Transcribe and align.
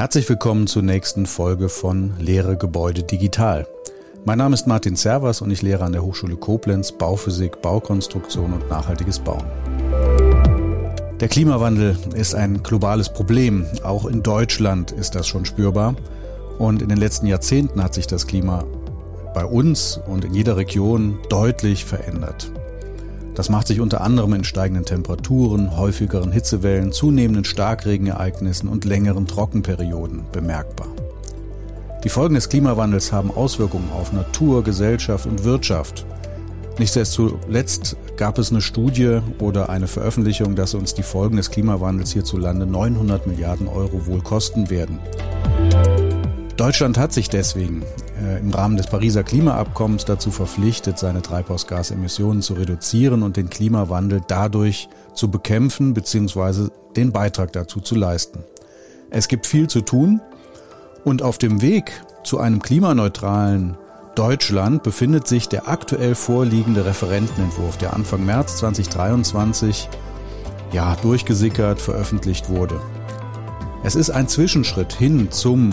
Herzlich 0.00 0.26
willkommen 0.30 0.66
zur 0.66 0.80
nächsten 0.80 1.26
Folge 1.26 1.68
von 1.68 2.14
Lehre 2.18 2.56
Gebäude 2.56 3.02
digital. 3.02 3.68
Mein 4.24 4.38
Name 4.38 4.54
ist 4.54 4.66
Martin 4.66 4.96
Servas 4.96 5.42
und 5.42 5.50
ich 5.50 5.60
lehre 5.60 5.84
an 5.84 5.92
der 5.92 6.02
Hochschule 6.02 6.36
Koblenz 6.36 6.90
Bauphysik, 6.90 7.60
Baukonstruktion 7.60 8.54
und 8.54 8.66
nachhaltiges 8.70 9.18
Bauen. 9.18 9.44
Der 11.20 11.28
Klimawandel 11.28 11.98
ist 12.14 12.34
ein 12.34 12.62
globales 12.62 13.12
Problem. 13.12 13.66
Auch 13.82 14.06
in 14.06 14.22
Deutschland 14.22 14.90
ist 14.90 15.16
das 15.16 15.26
schon 15.26 15.44
spürbar. 15.44 15.94
Und 16.58 16.80
in 16.80 16.88
den 16.88 16.96
letzten 16.96 17.26
Jahrzehnten 17.26 17.84
hat 17.84 17.92
sich 17.92 18.06
das 18.06 18.26
Klima 18.26 18.64
bei 19.34 19.44
uns 19.44 20.00
und 20.06 20.24
in 20.24 20.32
jeder 20.32 20.56
Region 20.56 21.18
deutlich 21.28 21.84
verändert. 21.84 22.50
Das 23.34 23.48
macht 23.48 23.68
sich 23.68 23.80
unter 23.80 24.00
anderem 24.00 24.34
in 24.34 24.44
steigenden 24.44 24.84
Temperaturen, 24.84 25.76
häufigeren 25.76 26.32
Hitzewellen, 26.32 26.92
zunehmenden 26.92 27.44
Starkregenereignissen 27.44 28.68
und 28.68 28.84
längeren 28.84 29.26
Trockenperioden 29.26 30.24
bemerkbar. 30.32 30.88
Die 32.02 32.08
Folgen 32.08 32.34
des 32.34 32.48
Klimawandels 32.48 33.12
haben 33.12 33.30
Auswirkungen 33.30 33.90
auf 33.92 34.12
Natur, 34.12 34.64
Gesellschaft 34.64 35.26
und 35.26 35.44
Wirtschaft. 35.44 36.06
Nicht 36.78 36.94
zuletzt 36.94 37.96
gab 38.16 38.38
es 38.38 38.50
eine 38.50 38.62
Studie 38.62 39.20
oder 39.38 39.68
eine 39.68 39.86
Veröffentlichung, 39.86 40.56
dass 40.56 40.72
uns 40.72 40.94
die 40.94 41.02
Folgen 41.02 41.36
des 41.36 41.50
Klimawandels 41.50 42.12
hierzulande 42.12 42.64
900 42.64 43.26
Milliarden 43.26 43.68
Euro 43.68 44.06
wohl 44.06 44.22
kosten 44.22 44.70
werden. 44.70 44.98
Deutschland 46.56 46.98
hat 46.98 47.12
sich 47.12 47.28
deswegen 47.28 47.82
im 48.20 48.50
Rahmen 48.50 48.76
des 48.76 48.86
Pariser 48.86 49.22
Klimaabkommens 49.22 50.04
dazu 50.04 50.30
verpflichtet, 50.30 50.98
seine 50.98 51.22
Treibhausgasemissionen 51.22 52.42
zu 52.42 52.54
reduzieren 52.54 53.22
und 53.22 53.36
den 53.36 53.48
Klimawandel 53.48 54.20
dadurch 54.26 54.88
zu 55.14 55.30
bekämpfen 55.30 55.94
bzw. 55.94 56.68
den 56.96 57.12
Beitrag 57.12 57.52
dazu 57.52 57.80
zu 57.80 57.94
leisten. 57.94 58.44
Es 59.10 59.28
gibt 59.28 59.46
viel 59.46 59.68
zu 59.68 59.80
tun 59.80 60.20
und 61.04 61.22
auf 61.22 61.38
dem 61.38 61.62
Weg 61.62 61.92
zu 62.22 62.38
einem 62.38 62.60
klimaneutralen 62.60 63.76
Deutschland 64.14 64.82
befindet 64.82 65.26
sich 65.26 65.48
der 65.48 65.68
aktuell 65.68 66.14
vorliegende 66.14 66.84
Referentenentwurf, 66.84 67.78
der 67.78 67.94
Anfang 67.94 68.24
März 68.26 68.56
2023 68.58 69.88
ja 70.72 70.96
durchgesickert 70.96 71.80
veröffentlicht 71.80 72.50
wurde. 72.50 72.80
Es 73.82 73.94
ist 73.94 74.10
ein 74.10 74.28
Zwischenschritt 74.28 74.92
hin 74.92 75.30
zum 75.30 75.72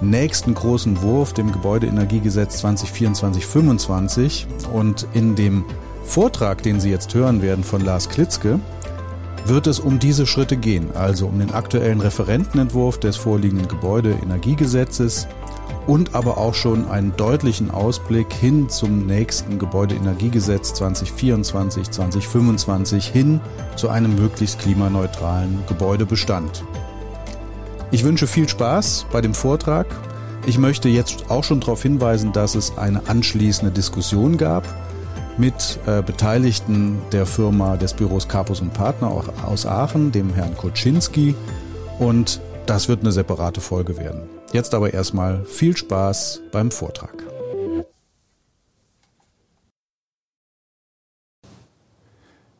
nächsten 0.00 0.54
großen 0.54 1.02
Wurf, 1.02 1.32
dem 1.32 1.52
Gebäudeenergiegesetz 1.52 2.64
2024-25. 2.64 4.46
Und 4.72 5.06
in 5.12 5.34
dem 5.34 5.64
Vortrag, 6.04 6.62
den 6.62 6.80
Sie 6.80 6.90
jetzt 6.90 7.14
hören 7.14 7.42
werden 7.42 7.64
von 7.64 7.84
Lars 7.84 8.08
Klitzke, 8.08 8.60
wird 9.46 9.66
es 9.66 9.80
um 9.80 9.98
diese 9.98 10.26
Schritte 10.26 10.56
gehen, 10.56 10.88
also 10.94 11.26
um 11.26 11.38
den 11.38 11.52
aktuellen 11.52 12.00
Referentenentwurf 12.00 12.98
des 12.98 13.16
vorliegenden 13.16 13.68
Gebäudeenergiegesetzes 13.68 15.28
und 15.86 16.14
aber 16.14 16.38
auch 16.38 16.54
schon 16.54 16.88
einen 16.88 17.14
deutlichen 17.16 17.70
Ausblick 17.70 18.32
hin 18.32 18.68
zum 18.68 19.06
nächsten 19.06 19.58
Gebäudeenergiegesetz 19.58 20.72
2024-2025 20.72 23.02
hin 23.02 23.40
zu 23.76 23.88
einem 23.88 24.16
möglichst 24.16 24.58
klimaneutralen 24.58 25.62
Gebäudebestand. 25.68 26.64
Ich 27.92 28.02
wünsche 28.04 28.26
viel 28.26 28.48
Spaß 28.48 29.06
bei 29.12 29.20
dem 29.20 29.32
Vortrag. 29.34 29.86
Ich 30.46 30.58
möchte 30.58 30.88
jetzt 30.88 31.30
auch 31.30 31.44
schon 31.44 31.60
darauf 31.60 31.82
hinweisen, 31.82 32.32
dass 32.32 32.54
es 32.54 32.76
eine 32.76 33.08
anschließende 33.08 33.72
Diskussion 33.72 34.36
gab 34.36 34.64
mit 35.38 35.78
äh, 35.86 36.02
Beteiligten 36.02 36.98
der 37.12 37.26
Firma 37.26 37.76
des 37.76 37.94
Büros 37.94 38.26
Capus 38.26 38.60
und 38.60 38.72
Partner 38.72 39.12
aus 39.44 39.66
Aachen, 39.66 40.10
dem 40.12 40.34
Herrn 40.34 40.56
Koczynski. 40.56 41.34
Und 41.98 42.40
das 42.66 42.88
wird 42.88 43.00
eine 43.00 43.12
separate 43.12 43.60
Folge 43.60 43.96
werden. 43.96 44.22
Jetzt 44.52 44.74
aber 44.74 44.92
erstmal 44.92 45.44
viel 45.44 45.76
Spaß 45.76 46.42
beim 46.50 46.70
Vortrag. 46.70 47.25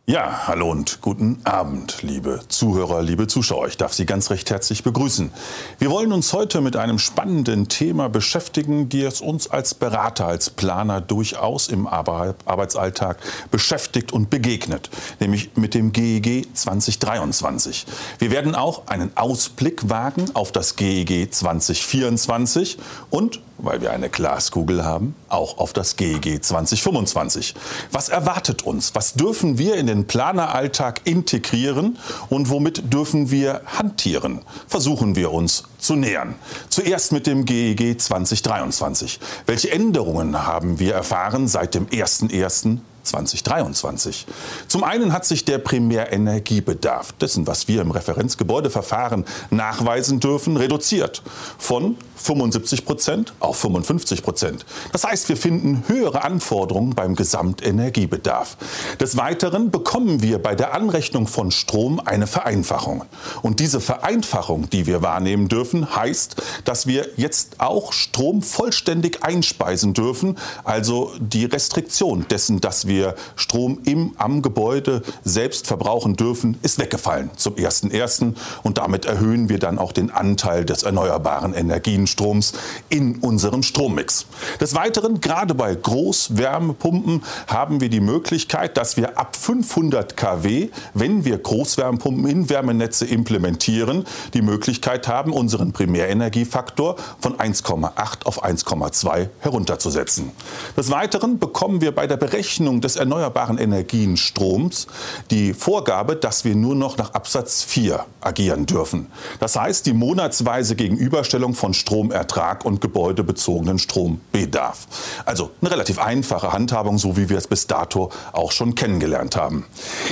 Ja, 0.09 0.47
hallo 0.47 0.71
und 0.71 1.00
guten 1.00 1.41
Abend, 1.43 2.05
liebe 2.05 2.39
Zuhörer, 2.47 3.03
liebe 3.03 3.27
Zuschauer. 3.27 3.67
Ich 3.67 3.77
darf 3.77 3.93
Sie 3.93 4.06
ganz 4.06 4.31
recht 4.31 4.49
herzlich 4.50 4.84
begrüßen. 4.84 5.33
Wir 5.81 5.91
wollen 5.91 6.12
uns 6.12 6.33
heute 6.33 6.61
mit 6.61 6.77
einem 6.77 7.00
spannenden 7.00 7.67
Thema 7.67 8.09
beschäftigen, 8.09 8.89
die 8.89 9.03
es 9.03 9.21
uns 9.21 9.50
als 9.50 9.75
Berater, 9.75 10.28
als 10.28 10.49
Planer 10.49 11.00
durchaus 11.00 11.67
im 11.67 11.89
Arbeitsalltag 11.89 13.19
beschäftigt 13.50 14.12
und 14.12 14.31
begegnet, 14.31 14.91
nämlich 15.19 15.50
mit 15.56 15.75
dem 15.75 15.91
GEG 15.93 16.55
2023. 16.55 17.84
Wir 18.21 18.31
werden 18.31 18.55
auch 18.55 18.87
einen 18.87 19.11
Ausblick 19.17 19.91
wagen 19.91 20.27
auf 20.34 20.53
das 20.53 20.77
GEG 20.77 21.34
2024 21.34 22.78
und 23.11 23.41
weil 23.59 23.81
wir 23.81 23.93
eine 23.93 24.11
Glaskugel 24.11 24.84
haben, 24.84 25.15
auch 25.28 25.59
auf 25.59 25.73
das 25.73 25.97
GEG 25.97 26.43
2025. 26.44 27.55
Was 27.91 28.09
erwartet 28.09 28.62
uns? 28.62 28.94
Was 28.94 29.15
dürfen 29.15 29.59
wir 29.59 29.77
in 29.77 29.87
den 29.87 29.95
Planeralltag 30.04 31.00
integrieren 31.04 31.98
und 32.28 32.50
womit 32.50 32.92
dürfen 32.92 33.30
wir 33.30 33.62
hantieren? 33.64 34.40
Versuchen 34.66 35.16
wir 35.16 35.32
uns 35.32 35.64
zu 35.78 35.96
nähern. 35.96 36.34
Zuerst 36.68 37.12
mit 37.12 37.26
dem 37.26 37.44
GEG 37.44 38.00
2023. 38.00 39.18
Welche 39.46 39.70
Änderungen 39.70 40.46
haben 40.46 40.78
wir 40.78 40.94
erfahren 40.94 41.48
seit 41.48 41.74
dem 41.74 41.86
01.01. 41.86 42.78
2023. 43.06 44.27
Zum 44.69 44.84
einen 44.84 45.12
hat 45.12 45.25
sich 45.25 45.44
der 45.44 45.59
Primärenergiebedarf, 45.59 47.12
dessen, 47.12 47.47
was 47.47 47.69
wir 47.69 47.83
im 47.83 47.91
Referenzgebäudeverfahren 47.91 49.25
nachweisen 49.50 50.21
dürfen, 50.21 50.56
reduziert 50.56 51.22
von 51.59 51.97
75 52.17 52.84
Prozent 52.84 53.34
auf 53.41 53.59
55 53.59 54.22
Prozent. 54.22 54.67
Das 54.93 55.05
heißt, 55.05 55.28
wir 55.28 55.37
finden 55.37 55.84
höhere 55.87 56.25
Anforderungen 56.25 56.94
beim 56.94 57.15
Gesamtenergiebedarf. 57.15 58.56
Des 58.99 59.17
Weiteren 59.17 59.71
bekommen 59.71 60.23
wir 60.23 60.43
bei 60.43 60.55
der 60.55 60.75
Anrechnung 60.75 61.27
von 61.27 61.50
Strom 61.50 62.00
eine 62.00 62.27
Vereinfachung. 62.27 63.05
Und 63.43 63.61
diese 63.61 63.81
Vereinfachung, 63.81 64.69
die 64.71 64.87
wir 64.87 65.03
wahrnehmen 65.03 65.49
dürfen, 65.49 65.94
heißt, 65.94 66.37
dass 66.65 66.87
wir 66.87 67.09
jetzt 67.17 67.61
auch 67.61 67.93
Strom 67.93 68.43
vollständig 68.43 69.23
einspeisen 69.23 69.94
dürfen, 69.94 70.37
also 70.65 71.12
die 71.19 71.44
Restriktion 71.44 72.27
dessen, 72.28 72.61
dass 72.61 72.87
wir 72.87 72.95
Strom 73.36 73.80
im, 73.84 74.12
am 74.18 74.42
Gebäude 74.42 75.02
selbst 75.24 75.66
verbrauchen 75.66 76.16
dürfen, 76.16 76.58
ist 76.62 76.78
weggefallen 76.78 77.30
zum 77.36 77.54
1.1. 77.54 78.34
Und 78.62 78.78
damit 78.78 79.04
erhöhen 79.04 79.48
wir 79.48 79.58
dann 79.58 79.78
auch 79.78 79.92
den 79.92 80.10
Anteil 80.10 80.64
des 80.64 80.82
erneuerbaren 80.82 81.54
Energien 81.54 82.06
Stroms 82.06 82.52
in 82.88 83.16
unserem 83.16 83.62
Strommix. 83.62 84.26
Des 84.60 84.74
Weiteren, 84.74 85.20
gerade 85.20 85.54
bei 85.54 85.74
Großwärmepumpen 85.74 87.22
haben 87.46 87.80
wir 87.80 87.88
die 87.88 88.00
Möglichkeit, 88.00 88.76
dass 88.76 88.96
wir 88.96 89.18
ab 89.18 89.36
500 89.36 90.16
kW, 90.16 90.68
wenn 90.94 91.24
wir 91.24 91.38
Großwärmepumpen 91.38 92.26
in 92.26 92.50
Wärmenetze 92.50 93.04
implementieren, 93.06 94.04
die 94.34 94.42
Möglichkeit 94.42 95.08
haben, 95.08 95.32
unseren 95.32 95.72
Primärenergiefaktor 95.72 96.96
von 97.20 97.36
1,8 97.36 98.24
auf 98.24 98.44
1,2 98.44 99.28
herunterzusetzen. 99.40 100.32
Des 100.76 100.90
Weiteren 100.90 101.38
bekommen 101.38 101.80
wir 101.80 101.94
bei 101.94 102.06
der 102.06 102.16
Berechnung 102.16 102.80
des 102.86 102.97
erneuerbaren 102.97 103.58
Energienstroms 103.58 104.86
die 105.30 105.52
Vorgabe, 105.52 106.16
dass 106.16 106.44
wir 106.44 106.54
nur 106.54 106.74
noch 106.74 106.97
nach 106.97 107.12
Absatz 107.14 107.62
4 107.64 108.04
agieren 108.20 108.66
dürfen. 108.66 109.08
Das 109.41 109.56
heißt, 109.56 109.86
die 109.86 109.92
monatsweise 109.92 110.76
Gegenüberstellung 110.76 111.54
von 111.54 111.75
Strom 111.75 111.96
Stromertrag 111.96 112.64
und 112.64 112.80
gebäudebezogenen 112.80 113.78
Strombedarf. 113.78 114.86
Also 115.25 115.50
eine 115.60 115.70
relativ 115.70 115.98
einfache 115.98 116.52
Handhabung, 116.52 116.98
so 116.98 117.16
wie 117.16 117.28
wir 117.28 117.38
es 117.38 117.46
bis 117.46 117.66
dato 117.66 118.10
auch 118.32 118.52
schon 118.52 118.75
kennengelernt 118.75 119.36
haben. 119.36 119.64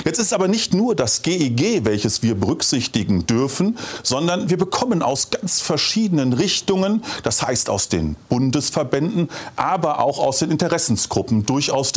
Jetzt 0.05 0.19
ist 0.19 0.33
aber 0.33 0.49
nicht 0.49 0.75
nur 0.75 0.95
das 0.95 1.23
GEG, 1.23 1.61
e 1.61 1.85
welches 1.85 2.23
wir 2.23 2.35
berücksichtigen 2.35 3.27
dürfen, 3.27 3.79
sondern 4.03 4.51
wir 4.51 4.57
bekommen 4.57 5.03
aus 5.03 5.31
ganz 5.31 5.61
verschiedenen 5.61 6.33
Richtungen, 6.33 7.03
das 7.23 7.43
heißt 7.43 7.71
aus 7.71 7.89
den 7.89 8.17
Bundesverbänden, 8.29 9.29
aber 9.57 10.01
auch 10.01 10.19
aus 10.19 10.39
den 10.39 10.51
Interessensgruppen 10.51 11.47
durchaus 11.47 11.93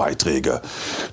Diskussionsbeiträge. 0.00 0.62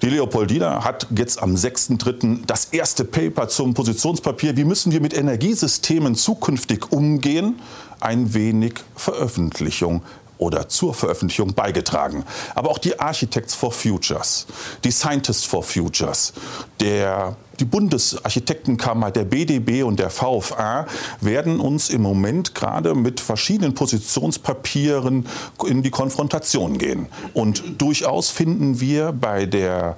Die 0.02 0.10
Leopoldina 0.10 0.84
hat 0.84 1.08
jetzt 1.16 1.42
am 1.42 1.56
6.3. 1.56 2.46
das 2.46 2.66
erste 2.66 3.04
Paper 3.04 3.48
zum 3.48 3.74
Positionspapier, 3.74 4.56
wie 4.58 4.64
müssen 4.64 4.92
wir 4.92 5.02
mit 5.02 5.16
Energiesystemen 5.16 6.16
zukünftig 6.16 6.92
umgehen, 6.92 7.60
ein 8.00 8.34
wenig 8.34 8.76
Veröffentlichung 8.96 10.02
oder 10.38 10.70
zur 10.70 10.94
Veröffentlichung 10.94 11.54
beigetragen. 11.54 12.24
Aber 12.54 12.70
auch 12.70 12.78
die 12.78 13.00
Architects 13.00 13.56
for 13.56 13.72
Futures, 13.72 14.46
die 14.84 14.92
Scientists 14.92 15.46
for 15.46 15.64
Futures, 15.64 16.34
der, 16.80 17.36
die 17.60 17.66
Bundesarchitektenkammer, 17.66 19.12
der 19.12 19.26
BDB 19.26 19.84
und 19.84 20.00
der 20.00 20.10
VFA 20.10 20.88
werden 21.22 21.60
uns 21.60 21.90
im 21.90 22.02
Moment 22.02 22.56
gerade 22.56 22.96
mit 22.96 23.20
verschiedenen 23.20 23.74
Positionspapieren 23.74 25.26
in 25.66 25.84
die 25.84 25.92
Konfrontation 25.92 26.78
gehen. 26.78 27.08
Und 27.34 27.82
durchaus 27.82 28.30
finden 28.30 28.80
wir 28.80 29.12
bei 29.12 29.46
der 29.46 29.98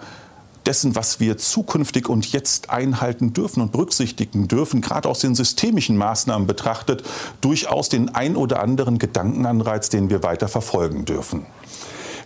dessen, 0.65 0.95
was 0.95 1.19
wir 1.19 1.38
zukünftig 1.38 2.09
und 2.09 2.31
jetzt 2.31 2.69
einhalten 2.69 3.33
dürfen 3.33 3.62
und 3.62 3.71
berücksichtigen 3.71 4.47
dürfen, 4.47 4.81
gerade 4.81 5.09
aus 5.09 5.19
den 5.19 5.33
systemischen 5.33 5.97
Maßnahmen 5.97 6.47
betrachtet, 6.47 7.03
durchaus 7.41 7.89
den 7.89 8.13
ein 8.13 8.35
oder 8.35 8.62
anderen 8.62 9.00
Gedankenanreiz, 9.00 9.89
den 9.89 10.09
wir 10.09 10.21
weiter 10.21 10.47
verfolgen 10.47 11.05
dürfen. 11.05 11.45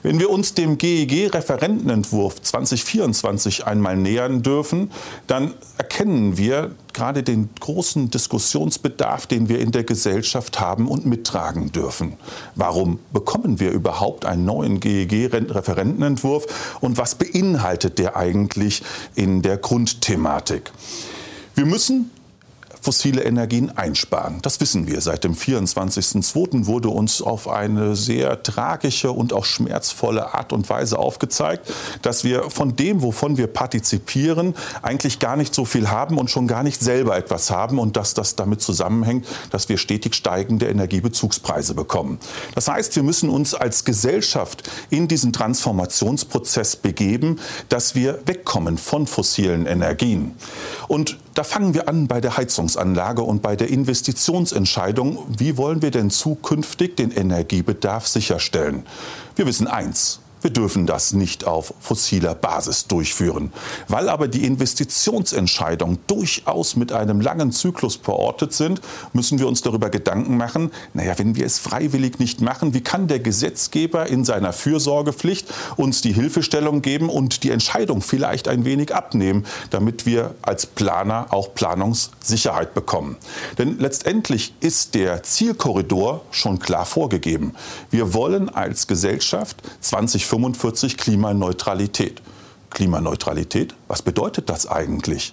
Wenn 0.03 0.19
wir 0.19 0.29
uns 0.29 0.53
dem 0.53 0.77
GEG-Referentenentwurf 0.77 2.41
2024 2.41 3.65
einmal 3.65 3.95
nähern 3.95 4.44
dürfen, 4.44 4.91
dann 5.27 5.53
erkennen 5.77 6.38
wir 6.38 6.71
gerade 6.91 7.23
den 7.23 7.50
großen 7.57 8.11
Diskussionsbedarf, 8.11 9.27
den 9.27 9.47
wir 9.47 9.59
in 9.59 9.71
der 9.71 9.85
Gesellschaft 9.85 10.59
haben 10.59 10.89
und 10.89 11.05
mittragen 11.05 11.71
dürfen. 11.71 12.17
Warum 12.55 13.00
bekommen 13.13 13.61
wir 13.61 13.71
überhaupt 13.71 14.25
einen 14.25 14.44
neuen 14.44 14.81
GEG-Referentenentwurf 14.81 16.77
und 16.81 16.97
was 16.97 17.15
beinhaltet 17.15 17.97
der 17.97 18.17
eigentlich 18.17 18.83
in 19.15 19.41
der 19.41 19.55
Grundthematik? 19.55 20.71
Wir 21.55 21.65
müssen 21.65 22.11
fossile 22.83 23.24
Energien 23.24 23.75
einsparen. 23.77 24.39
Das 24.41 24.59
wissen 24.59 24.88
wir. 24.88 25.00
Seit 25.00 25.24
dem 25.24 25.35
24.02. 25.35 26.65
wurde 26.65 26.89
uns 26.89 27.21
auf 27.21 27.47
eine 27.47 27.95
sehr 27.95 28.44
tragische 28.44 29.12
und 29.12 29.31
auch 29.31 29.45
schmerzvolle 29.45 30.33
Art 30.33 30.51
und 30.51 30.69
Weise 30.69 31.00
aufgezeigt, 31.00 31.71
dass 32.01 32.25
wir 32.25 32.50
von 32.50 32.75
dem, 32.75 33.01
wovon 33.01 33.38
wir 33.38 33.47
partizipieren, 33.47 34.53
eigentlich 34.81 35.19
gar 35.19 35.38
nicht 35.38 35.56
so 35.56 35.63
viel 35.63 35.89
haben 35.89 36.18
und 36.18 36.30
schon 36.30 36.45
gar 36.45 36.62
nicht 36.62 36.81
selber 36.81 37.15
etwas 37.15 37.50
haben 37.50 37.80
und 37.80 37.95
dass 37.95 38.15
das 38.15 38.35
damit 38.35 38.62
zusammenhängt, 38.62 39.25
dass 39.50 39.69
wir 39.69 39.77
stetig 39.77 40.13
steigende 40.13 40.68
Energiebezugspreise 40.68 41.75
bekommen. 41.75 42.19
Das 42.53 42.68
heißt, 42.68 42.97
wir 42.97 43.03
müssen 43.03 43.29
uns 43.29 43.53
als 43.53 43.86
Gesellschaft 43.86 44.69
in 44.89 45.07
diesen 45.07 45.31
Transformationsprozess 45.31 46.75
begeben, 46.75 47.39
dass 47.69 47.95
wir 47.95 48.19
wegkommen 48.25 48.77
von 48.77 49.07
fossilen 49.07 49.68
Energien. 49.68 50.36
Und 50.89 51.18
da 51.33 51.44
fangen 51.44 51.74
wir 51.74 51.88
an 51.88 52.07
bei 52.07 52.21
der 52.21 52.38
Heizungsanlage 52.38 53.21
und 53.21 53.41
bei 53.41 53.56
der 53.56 53.69
Investitionsentscheidung. 53.69 55.19
Wie 55.27 55.57
wollen 55.57 55.81
wir 55.81 55.91
denn 55.91 56.09
zukünftig 56.09 56.95
den 56.95 57.12
Energiebedarf 57.12 58.07
sicherstellen? 58.07 58.85
Wir 59.35 59.45
wissen 59.45 59.68
eins, 59.68 60.19
wir 60.44 60.51
dürfen 60.51 60.86
das 60.86 61.13
nicht 61.13 61.45
auf 61.45 61.74
fossiler 61.80 62.36
Basis 62.36 62.88
durchführen. 62.88 63.51
Weil 63.88 64.10
aber 64.10 64.28
die 64.28 64.45
Investitionsentscheidungen 64.45 66.00
durchaus 66.07 66.75
mit 66.75 66.92
einem 66.92 67.22
langen 67.22 67.51
Zyklus 67.51 67.95
verortet 67.95 68.54
sind, 68.54 68.81
müssen 69.13 69.40
wir 69.40 69.48
uns 69.48 69.62
darüber 69.62 69.90
Gedanken 69.90 70.38
machen, 70.38 70.72
naja, 70.94 71.18
wenn 71.18 71.36
wir 71.36 71.45
es 71.45 71.60
freiwillig 71.60 72.19
nicht 72.19 72.42
machen, 72.42 72.74
wie 72.74 72.81
kann 72.81 73.07
der 73.07 73.19
Gesetzgeber 73.19 74.07
in 74.07 74.25
seiner 74.25 74.54
Fürsorgepflicht 74.54 75.48
uns 75.78 76.01
die 76.01 76.13
Hilfestellung 76.13 76.81
geben 76.81 77.10
und 77.10 77.44
die 77.44 77.51
Entscheidung 77.51 78.01
vielleicht 78.01 78.48
ein 78.48 78.66
wenig 78.66 78.94
abnehmen, 78.94 79.46
damit 79.69 80.06
wir 80.06 80.36
als 80.42 80.66
Planer 80.66 81.28
auch 81.30 81.54
Planungssicherheit 81.54 82.74
bekommen. 82.74 83.18
Denn 83.57 83.80
letztendlich 83.80 84.54
ist 84.60 84.96
der 84.96 85.24
Zielkorridor 85.24 86.22
schon 86.31 86.60
klar 86.60 86.86
vorgegeben. 86.86 87.54
Wir 87.89 88.13
wollen 88.13 88.50
als 88.50 88.88
Gesellschaft 88.88 89.57
20 89.81 90.25
2045 90.33 90.97
Klimaneutralität. 90.97 92.19
Klimaneutralität, 92.71 93.75
was 93.88 94.01
bedeutet 94.01 94.50
das 94.50 94.65
eigentlich? 94.65 95.31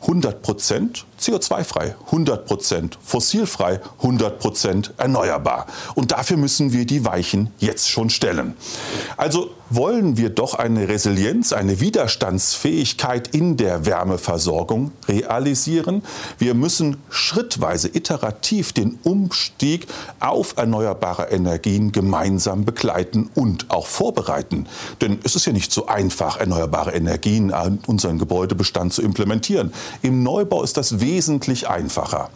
100 0.00 0.40
Prozent 0.40 1.04
CO2-frei, 1.18 1.96
100 2.06 2.46
Prozent 2.46 2.98
fossilfrei, 3.04 3.80
100 3.98 4.38
Prozent 4.38 4.94
erneuerbar. 4.96 5.66
Und 5.94 6.12
dafür 6.12 6.36
müssen 6.36 6.72
wir 6.72 6.86
die 6.86 7.04
Weichen 7.04 7.50
jetzt 7.58 7.88
schon 7.88 8.10
stellen. 8.10 8.54
Also 9.16 9.50
wollen 9.70 10.16
wir 10.16 10.30
doch 10.30 10.54
eine 10.54 10.88
Resilienz, 10.88 11.52
eine 11.52 11.80
Widerstandsfähigkeit 11.80 13.34
in 13.34 13.58
der 13.58 13.84
Wärmeversorgung 13.84 14.92
realisieren. 15.06 16.02
Wir 16.38 16.54
müssen 16.54 16.96
schrittweise, 17.10 17.88
iterativ 17.88 18.72
den 18.72 18.98
Umstieg 19.02 19.86
auf 20.20 20.56
erneuerbare 20.56 21.24
Energien 21.24 21.92
gemeinsam 21.92 22.64
begleiten 22.64 23.28
und 23.34 23.70
auch 23.70 23.86
vorbereiten. 23.86 24.66
Denn 25.02 25.18
es 25.22 25.36
ist 25.36 25.44
ja 25.44 25.52
nicht 25.52 25.70
so 25.70 25.86
einfach, 25.86 26.38
erneuerbare 26.38 26.92
Energien 26.92 27.52
an 27.52 27.80
unseren 27.86 28.18
Gebäudebestand 28.18 28.94
zu 28.94 29.02
implementieren. 29.02 29.74
Im 30.00 30.22
Neubau 30.22 30.62
ist 30.62 30.78
das 30.78 31.00
wesentlich 31.00 31.07
einfacher. 31.68 32.30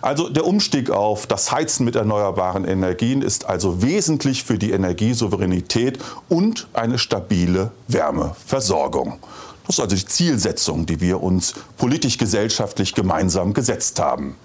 Also 0.00 0.28
der 0.28 0.46
Umstieg 0.46 0.90
auf 0.90 1.26
das 1.26 1.50
Heizen 1.50 1.84
mit 1.84 1.96
erneuerbaren 1.96 2.64
Energien 2.64 3.22
ist 3.22 3.46
also 3.46 3.82
wesentlich 3.82 4.44
für 4.44 4.58
die 4.58 4.70
Energiesouveränität 4.70 5.98
und 6.28 6.68
eine 6.72 6.98
stabile 6.98 7.72
Wärmeversorgung. 7.88 9.18
Das 9.66 9.76
ist 9.76 9.80
also 9.80 9.96
die 9.96 10.06
Zielsetzung, 10.06 10.86
die 10.86 11.00
wir 11.00 11.22
uns 11.22 11.54
politisch-gesellschaftlich 11.78 12.94
gemeinsam 12.94 13.54
gesetzt 13.54 13.98
haben. 14.00 14.36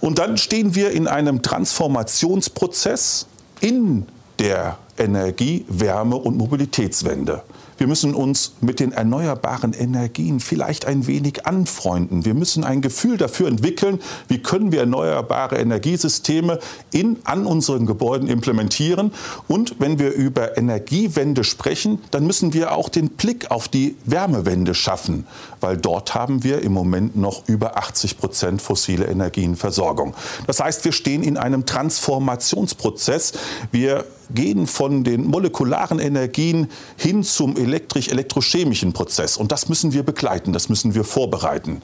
Und 0.00 0.18
dann 0.18 0.36
stehen 0.36 0.74
wir 0.74 0.90
in 0.90 1.06
einem 1.06 1.42
Transformationsprozess 1.42 3.26
in 3.60 4.06
der 4.38 4.78
Energie-, 4.98 5.64
Wärme- 5.68 6.16
und 6.16 6.36
Mobilitätswende. 6.36 7.42
Wir 7.82 7.88
müssen 7.88 8.14
uns 8.14 8.52
mit 8.60 8.78
den 8.78 8.92
erneuerbaren 8.92 9.72
Energien 9.72 10.38
vielleicht 10.38 10.84
ein 10.86 11.08
wenig 11.08 11.46
anfreunden. 11.46 12.24
Wir 12.24 12.32
müssen 12.32 12.62
ein 12.62 12.80
Gefühl 12.80 13.16
dafür 13.16 13.48
entwickeln, 13.48 13.98
wie 14.28 14.38
können 14.38 14.70
wir 14.70 14.78
erneuerbare 14.78 15.56
Energiesysteme 15.56 16.60
in, 16.92 17.16
an 17.24 17.44
unseren 17.44 17.86
Gebäuden 17.86 18.28
implementieren. 18.28 19.10
Und 19.48 19.80
wenn 19.80 19.98
wir 19.98 20.12
über 20.12 20.56
Energiewende 20.56 21.42
sprechen, 21.42 21.98
dann 22.12 22.24
müssen 22.24 22.52
wir 22.52 22.70
auch 22.70 22.88
den 22.88 23.08
Blick 23.08 23.50
auf 23.50 23.66
die 23.66 23.96
Wärmewende 24.04 24.76
schaffen, 24.76 25.26
weil 25.60 25.76
dort 25.76 26.14
haben 26.14 26.44
wir 26.44 26.62
im 26.62 26.70
Moment 26.70 27.16
noch 27.16 27.48
über 27.48 27.78
80 27.78 28.16
Prozent 28.16 28.62
fossile 28.62 29.06
Energienversorgung. 29.06 30.14
Das 30.46 30.60
heißt, 30.60 30.84
wir 30.84 30.92
stehen 30.92 31.24
in 31.24 31.36
einem 31.36 31.66
Transformationsprozess. 31.66 33.32
Wir 33.72 34.04
gehen 34.34 34.66
von 34.66 35.04
den 35.04 35.24
molekularen 35.24 35.98
Energien 35.98 36.68
hin 36.96 37.22
zum 37.22 37.56
elektrisch-elektrochemischen 37.56 38.92
Prozess. 38.92 39.36
Und 39.36 39.52
das 39.52 39.68
müssen 39.68 39.92
wir 39.92 40.02
begleiten, 40.02 40.52
das 40.52 40.68
müssen 40.68 40.94
wir 40.94 41.04
vorbereiten. 41.04 41.82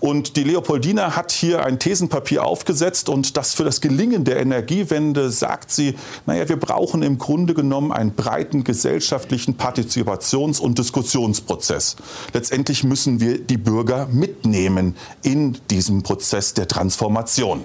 Und 0.00 0.36
die 0.36 0.44
Leopoldina 0.44 1.16
hat 1.16 1.32
hier 1.32 1.64
ein 1.64 1.80
Thesenpapier 1.80 2.44
aufgesetzt 2.44 3.08
und 3.08 3.36
das 3.36 3.54
für 3.54 3.64
das 3.64 3.80
Gelingen 3.80 4.24
der 4.24 4.38
Energiewende 4.38 5.30
sagt 5.30 5.72
sie, 5.72 5.96
naja, 6.24 6.48
wir 6.48 6.56
brauchen 6.56 7.02
im 7.02 7.18
Grunde 7.18 7.52
genommen 7.52 7.90
einen 7.90 8.14
breiten 8.14 8.62
gesellschaftlichen 8.62 9.56
Partizipations- 9.56 10.60
und 10.60 10.78
Diskussionsprozess. 10.78 11.96
Letztendlich 12.32 12.84
müssen 12.84 13.18
wir 13.20 13.38
die 13.38 13.58
Bürger 13.58 14.06
mitnehmen 14.06 14.96
in 15.22 15.58
diesem 15.68 16.04
Prozess 16.04 16.54
der 16.54 16.68
Transformation. 16.68 17.64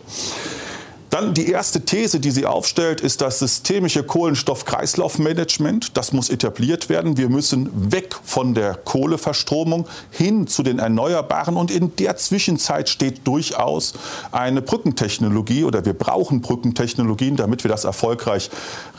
Dann 1.14 1.36
die 1.36 1.52
erste 1.52 1.82
These, 1.82 2.20
die 2.20 2.32
sie 2.32 2.48
aufstellt, 2.48 3.00
ist 3.00 3.22
das 3.22 3.38
systemische 3.38 4.02
Kohlenstoff-Kreislauf-Management. 4.02 5.96
Das 5.96 6.12
muss 6.12 6.32
etabliert 6.32 6.90
werden. 6.90 7.18
Wir 7.18 7.30
müssen 7.30 7.92
weg 7.92 8.16
von 8.24 8.56
der 8.56 8.74
Kohleverstromung 8.74 9.88
hin 10.10 10.48
zu 10.48 10.64
den 10.64 10.80
Erneuerbaren. 10.80 11.56
Und 11.56 11.70
in 11.70 11.96
der 11.98 12.18
Zwischenzeit 12.18 12.90
steht 12.90 13.28
durchaus 13.28 13.94
eine 14.32 14.64
Brückentechnologie 14.64 15.66
oder 15.66 15.86
wir 15.86 15.94
brauchen 15.94 16.42
Brückentechnologien, 16.42 17.36
damit 17.36 17.64
wir 17.64 17.70
das 17.70 17.84
erfolgreich 17.84 18.50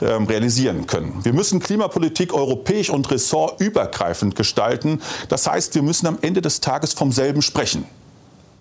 äh, 0.00 0.04
realisieren 0.04 0.86
können. 0.86 1.18
Wir 1.24 1.32
müssen 1.32 1.58
Klimapolitik 1.58 2.32
europäisch 2.32 2.90
und 2.90 3.10
ressortübergreifend 3.10 4.36
gestalten. 4.36 5.02
Das 5.28 5.48
heißt, 5.48 5.74
wir 5.74 5.82
müssen 5.82 6.06
am 6.06 6.18
Ende 6.20 6.42
des 6.42 6.60
Tages 6.60 6.92
vom 6.92 7.10
selben 7.10 7.42
sprechen. 7.42 7.84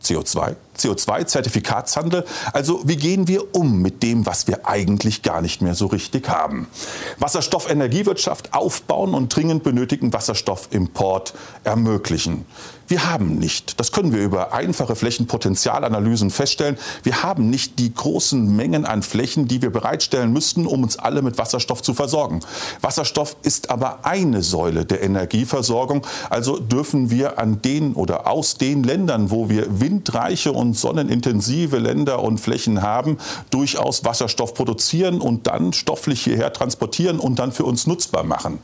CO2, 0.04 0.56
CO2-Zertifikatshandel. 0.78 2.26
Also 2.52 2.82
wie 2.86 2.96
gehen 2.96 3.28
wir 3.28 3.56
um 3.56 3.82
mit 3.82 4.04
dem, 4.04 4.26
was 4.26 4.48
wir 4.48 4.68
eigentlich 4.68 5.22
gar 5.22 5.42
nicht 5.42 5.62
mehr 5.62 5.76
so 5.76 5.88
richtig 5.88 6.30
haben? 6.30 6.68
Wasserstoff-Energiewirtschaft 7.20 8.54
aufbauen 8.54 9.14
und 9.14 9.36
dringend 9.36 9.64
benötigten 9.64 10.14
Wasserstoffimport 10.14 11.34
ermöglichen. 11.64 12.46
Wir 12.88 13.10
haben 13.10 13.40
nicht, 13.40 13.80
das 13.80 13.92
können 13.92 14.14
wir 14.14 14.22
über 14.22 14.54
einfache 14.54 14.96
Flächenpotenzialanalysen 14.96 16.30
feststellen, 16.30 16.78
wir 17.04 17.24
haben 17.24 17.50
nicht 17.50 17.80
die 17.80 17.94
großen 17.94 18.56
Mengen 18.56 18.86
an 18.86 19.04
Flächen, 19.04 19.48
die 19.48 19.62
wir 19.62 19.72
bereitstellen 19.72 20.34
müssten, 20.34 20.66
um 20.68 20.84
uns 20.84 21.00
alle 21.00 21.22
mit 21.22 21.38
Wasserstoff 21.38 21.82
zu 21.82 21.94
versorgen. 21.94 22.42
Wasserstoff 22.82 23.38
ist 23.42 23.70
aber 23.70 24.06
eine 24.06 24.44
Säule 24.44 24.86
der 24.86 25.02
Energieversorgung, 25.02 26.06
also 26.30 26.60
dürfen 26.60 27.10
wir 27.10 27.40
an 27.40 27.62
den 27.62 27.94
oder 27.94 28.28
aus 28.28 28.58
den 28.58 28.84
Ländern, 28.84 29.32
wo 29.32 29.50
wir 29.50 29.80
windreiche 29.80 30.52
und 30.52 30.63
und 30.64 30.78
sonnenintensive 30.78 31.78
Länder 31.78 32.24
und 32.24 32.40
Flächen 32.40 32.82
haben, 32.82 33.18
durchaus 33.50 34.06
Wasserstoff 34.06 34.54
produzieren 34.54 35.20
und 35.20 35.46
dann 35.48 35.74
stofflich 35.74 36.24
hierher 36.24 36.54
transportieren 36.54 37.20
und 37.20 37.38
dann 37.38 37.52
für 37.52 37.66
uns 37.66 37.86
nutzbar 37.86 38.24
machen. 38.24 38.60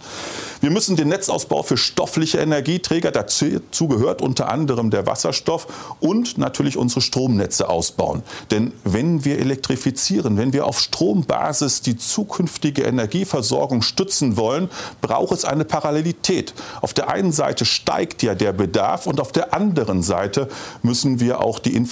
Wir 0.62 0.72
müssen 0.72 0.96
den 0.96 1.10
Netzausbau 1.10 1.62
für 1.62 1.78
stoffliche 1.78 2.40
Energieträger, 2.40 3.12
dazu 3.12 3.88
gehört 3.88 4.22
unter 4.22 4.50
anderem 4.50 4.90
der 4.90 5.06
Wasserstoff 5.06 5.68
und 6.00 6.38
natürlich 6.38 6.78
unsere 6.78 7.02
Stromnetze 7.02 7.70
ausbauen. 7.70 8.24
Denn 8.50 8.74
wenn 8.84 9.26
wir 9.26 9.40
elektrifizieren, 9.40 10.38
wenn 10.38 10.54
wir 10.54 10.66
auf 10.66 10.80
Strombasis 10.80 11.82
die 11.82 11.98
zukünftige 11.98 12.84
Energieversorgung 12.84 13.82
stützen 13.82 14.38
wollen, 14.38 14.70
braucht 15.02 15.34
es 15.34 15.46
eine 15.46 15.66
Parallelität. 15.66 16.54
Auf 16.82 16.94
der 16.94 17.10
einen 17.10 17.34
Seite 17.34 17.66
steigt 17.66 18.24
ja 18.24 18.36
der 18.36 18.54
Bedarf 18.54 19.06
und 19.06 19.20
auf 19.20 19.32
der 19.34 19.54
anderen 19.54 20.02
Seite 20.02 20.48
müssen 20.82 21.20
wir 21.20 21.42
auch 21.42 21.60
die 21.60 21.76
Infrastruktur 21.76 21.89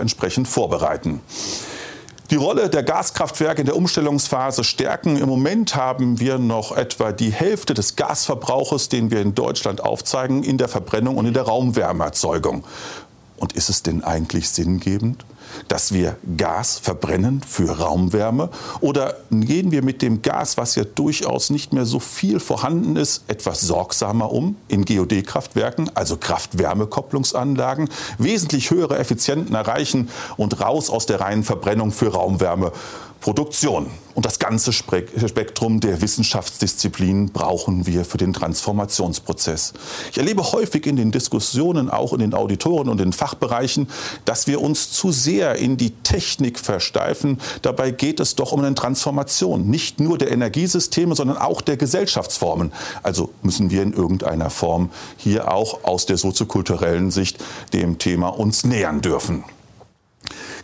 entsprechend 0.00 0.48
vorbereiten 0.48 1.20
die 2.30 2.36
Rolle 2.36 2.68
der 2.68 2.82
Gaskraftwerke 2.82 3.62
in 3.62 3.66
der 3.66 3.76
Umstellungsphase 3.76 4.62
stärken. 4.62 5.16
Im 5.16 5.28
Moment 5.28 5.76
haben 5.76 6.20
wir 6.20 6.38
noch 6.38 6.76
etwa 6.76 7.12
die 7.12 7.32
Hälfte 7.32 7.72
des 7.72 7.96
Gasverbrauches, 7.96 8.88
den 8.88 9.10
wir 9.10 9.22
in 9.22 9.34
Deutschland 9.34 9.82
aufzeigen, 9.82 10.42
in 10.42 10.58
der 10.58 10.68
Verbrennung 10.68 11.16
und 11.16 11.26
in 11.26 11.32
der 11.32 11.44
Raumwärmeerzeugung. 11.44 12.64
Und 13.38 13.54
ist 13.54 13.70
es 13.70 13.82
denn 13.82 14.04
eigentlich 14.04 14.50
sinngebend? 14.50 15.24
Dass 15.66 15.92
wir 15.92 16.16
Gas 16.36 16.78
verbrennen 16.78 17.42
für 17.46 17.78
Raumwärme? 17.78 18.50
Oder 18.80 19.16
gehen 19.30 19.70
wir 19.72 19.82
mit 19.82 20.02
dem 20.02 20.22
Gas, 20.22 20.56
was 20.56 20.74
ja 20.74 20.84
durchaus 20.84 21.50
nicht 21.50 21.72
mehr 21.72 21.86
so 21.86 21.98
viel 22.00 22.40
vorhanden 22.40 22.96
ist, 22.96 23.24
etwas 23.28 23.60
sorgsamer 23.60 24.30
um 24.32 24.56
in 24.68 24.84
GOD-Kraftwerken, 24.84 25.90
also 25.94 26.16
Kraft-Wärme-Kopplungsanlagen, 26.16 27.88
wesentlich 28.18 28.70
höhere 28.70 28.98
Effizienten 28.98 29.54
erreichen 29.54 30.08
und 30.36 30.60
raus 30.60 30.90
aus 30.90 31.06
der 31.06 31.20
reinen 31.20 31.44
Verbrennung 31.44 31.90
für 31.90 32.12
Raumwärme? 32.12 32.72
Produktion. 33.20 33.90
Und 34.14 34.26
das 34.26 34.38
ganze 34.38 34.72
Spektrum 34.72 35.78
der 35.78 36.02
Wissenschaftsdisziplinen 36.02 37.30
brauchen 37.30 37.86
wir 37.86 38.04
für 38.04 38.18
den 38.18 38.32
Transformationsprozess. 38.32 39.74
Ich 40.10 40.18
erlebe 40.18 40.42
häufig 40.52 40.86
in 40.86 40.96
den 40.96 41.12
Diskussionen, 41.12 41.88
auch 41.88 42.12
in 42.12 42.18
den 42.18 42.34
Auditoren 42.34 42.88
und 42.88 43.00
in 43.00 43.10
den 43.10 43.12
Fachbereichen, 43.12 43.88
dass 44.24 44.46
wir 44.46 44.60
uns 44.60 44.90
zu 44.90 45.12
sehr 45.12 45.56
in 45.56 45.76
die 45.76 45.90
Technik 45.90 46.58
versteifen. 46.58 47.38
Dabei 47.62 47.92
geht 47.92 48.18
es 48.18 48.34
doch 48.34 48.52
um 48.52 48.60
eine 48.60 48.74
Transformation, 48.74 49.68
nicht 49.68 50.00
nur 50.00 50.18
der 50.18 50.32
Energiesysteme, 50.32 51.14
sondern 51.14 51.36
auch 51.36 51.60
der 51.60 51.76
Gesellschaftsformen. 51.76 52.72
Also 53.02 53.30
müssen 53.42 53.70
wir 53.70 53.82
in 53.82 53.92
irgendeiner 53.92 54.50
Form 54.50 54.90
hier 55.16 55.52
auch 55.52 55.84
aus 55.84 56.06
der 56.06 56.16
soziokulturellen 56.16 57.10
Sicht 57.10 57.38
dem 57.72 57.98
Thema 57.98 58.28
uns 58.28 58.64
nähern 58.64 59.00
dürfen. 59.00 59.44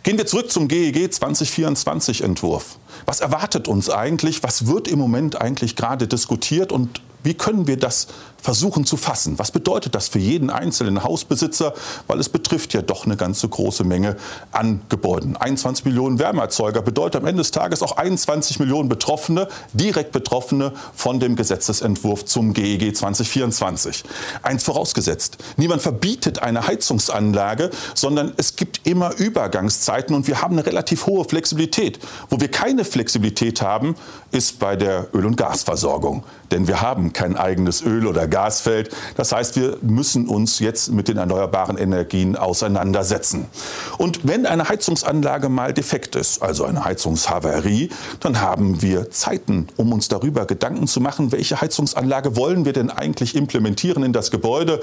Gehen 0.05 0.19
wir 0.19 0.27
zurück 0.27 0.51
zum 0.51 0.67
GEG 0.67 1.11
2024 1.11 2.21
Entwurf. 2.21 2.77
Was 3.07 3.21
erwartet 3.21 3.67
uns 3.67 3.89
eigentlich? 3.89 4.43
Was 4.43 4.67
wird 4.67 4.87
im 4.87 4.99
Moment 4.99 5.41
eigentlich 5.41 5.75
gerade 5.75 6.07
diskutiert 6.07 6.71
und 6.71 7.01
wie 7.23 7.33
können 7.33 7.65
wir 7.65 7.77
das 7.77 8.05
versuchen 8.45 8.85
zu 8.85 8.95
fassen? 8.95 9.39
Was 9.39 9.51
bedeutet 9.51 9.95
das 9.95 10.07
für 10.07 10.19
jeden 10.19 10.51
einzelnen 10.51 11.03
Hausbesitzer? 11.03 11.73
Weil 12.05 12.19
es 12.19 12.29
betrifft 12.29 12.73
ja 12.75 12.83
doch 12.83 13.05
eine 13.05 13.17
ganze 13.17 13.49
große 13.49 13.83
Menge 13.83 14.17
an 14.51 14.81
Gebäuden. 14.87 15.35
21 15.35 15.83
Millionen 15.83 16.19
Wärmeerzeuger 16.19 16.83
bedeutet 16.83 17.21
am 17.21 17.27
Ende 17.27 17.41
des 17.41 17.49
Tages 17.49 17.81
auch 17.81 17.97
21 17.97 18.59
Millionen 18.59 18.87
Betroffene, 18.87 19.47
direkt 19.73 20.11
Betroffene 20.11 20.73
von 20.93 21.19
dem 21.19 21.35
Gesetzesentwurf 21.35 22.25
zum 22.25 22.53
GEG 22.53 22.95
2024. 22.95 24.03
Eins 24.43 24.63
vorausgesetzt, 24.63 25.37
niemand 25.57 25.81
verbietet 25.81 26.39
eine 26.39 26.67
Heizungsanlage, 26.67 27.71
sondern 27.95 28.33
es 28.37 28.55
gibt 28.55 28.85
immer 28.85 29.15
Übergangszeiten 29.17 30.15
und 30.15 30.27
wir 30.27 30.43
haben 30.43 30.53
eine 30.53 30.67
relativ 30.67 31.07
hohe 31.07 31.25
Flexibilität. 31.25 31.97
Wo 32.29 32.39
wir 32.39 32.51
keine 32.51 32.85
Flexibilität 32.85 33.63
haben, 33.63 33.95
ist 34.31 34.59
bei 34.59 34.75
der 34.75 35.07
Öl- 35.15 35.25
und 35.25 35.35
Gasversorgung. 35.35 36.23
Denn 36.51 36.67
wir 36.67 36.81
haben 36.81 37.11
kein 37.11 37.35
eigenes 37.37 37.81
Öl- 37.81 38.05
oder 38.05 38.27
Gasfeld. 38.35 38.89
Das 39.15 39.31
heißt, 39.31 39.55
wir 39.55 39.77
müssen 39.81 40.27
uns 40.27 40.59
jetzt 40.59 40.91
mit 40.91 41.07
den 41.07 41.15
erneuerbaren 41.15 41.77
Energien 41.77 42.35
auseinandersetzen. 42.35 43.45
Und 43.97 44.27
wenn 44.27 44.45
eine 44.45 44.67
Heizungsanlage 44.67 45.47
mal 45.47 45.73
defekt 45.73 46.17
ist, 46.17 46.41
also 46.41 46.65
eine 46.65 46.83
Heizungshavarie, 46.83 47.87
dann 48.19 48.41
haben 48.41 48.81
wir 48.81 49.09
Zeiten, 49.09 49.67
um 49.77 49.93
uns 49.93 50.09
darüber 50.09 50.45
Gedanken 50.45 50.85
zu 50.85 50.99
machen, 50.99 51.31
welche 51.31 51.61
Heizungsanlage 51.61 52.35
wollen 52.35 52.65
wir 52.65 52.73
denn 52.73 52.89
eigentlich 52.89 53.37
implementieren 53.37 54.03
in 54.03 54.11
das 54.11 54.31
Gebäude. 54.31 54.81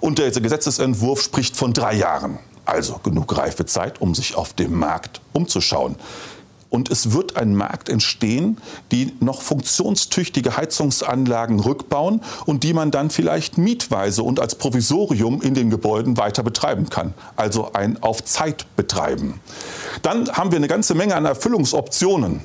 Und 0.00 0.18
der 0.18 0.32
Gesetzesentwurf 0.32 1.22
spricht 1.22 1.56
von 1.56 1.72
drei 1.72 1.94
Jahren. 1.94 2.40
Also 2.64 2.98
genug 3.04 3.38
Reifezeit, 3.38 4.00
um 4.00 4.16
sich 4.16 4.34
auf 4.34 4.54
dem 4.54 4.76
Markt 4.76 5.20
umzuschauen. 5.32 5.94
Und 6.70 6.90
es 6.90 7.12
wird 7.12 7.36
ein 7.36 7.54
Markt 7.54 7.88
entstehen, 7.88 8.58
die 8.92 9.14
noch 9.20 9.40
funktionstüchtige 9.40 10.56
Heizungsanlagen 10.56 11.60
rückbauen 11.60 12.20
und 12.44 12.62
die 12.62 12.74
man 12.74 12.90
dann 12.90 13.10
vielleicht 13.10 13.56
mietweise 13.56 14.22
und 14.22 14.38
als 14.38 14.54
Provisorium 14.54 15.40
in 15.40 15.54
den 15.54 15.70
Gebäuden 15.70 16.16
weiter 16.18 16.42
betreiben 16.42 16.90
kann. 16.90 17.14
Also 17.36 17.72
ein 17.72 18.02
auf 18.02 18.22
Zeit 18.24 18.66
betreiben. 18.76 19.40
Dann 20.02 20.30
haben 20.30 20.52
wir 20.52 20.56
eine 20.56 20.68
ganze 20.68 20.94
Menge 20.94 21.14
an 21.16 21.24
Erfüllungsoptionen. 21.24 22.42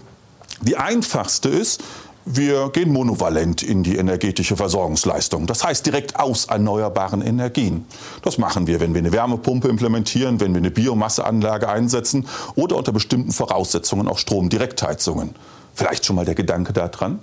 Die 0.62 0.78
einfachste 0.78 1.50
ist, 1.50 1.84
wir 2.26 2.70
gehen 2.70 2.92
monovalent 2.92 3.64
in 3.64 3.84
die 3.84 3.98
energetische 3.98 4.56
Versorgungsleistung. 4.56 5.48
Das 5.48 5.64
heißt 5.64 5.86
direkt 5.86 6.20
aus 6.20 6.46
erneuerbaren 6.46 7.22
Energien. 7.22 7.86
Das 8.22 8.38
machen 8.38 8.68
wir, 8.68 8.80
wenn 8.80 8.94
wir 8.94 9.00
eine 9.00 9.12
Wärmepumpe 9.12 9.68
implementieren, 9.68 10.40
wenn 10.40 10.54
wir 10.54 10.60
eine 10.60 10.72
Biomasseanlage 10.72 11.68
einsetzen 11.68 12.28
oder 12.56 12.78
unter 12.78 12.92
bestimmten 12.92 13.32
Voraussetzungen 13.32 14.08
auch 14.08 14.18
Stromdirektheizungen. 14.18 15.36
Vielleicht 15.74 16.06
schon 16.06 16.16
mal 16.16 16.26
der 16.26 16.36
Gedanke 16.36 16.72
daran? 16.72 17.20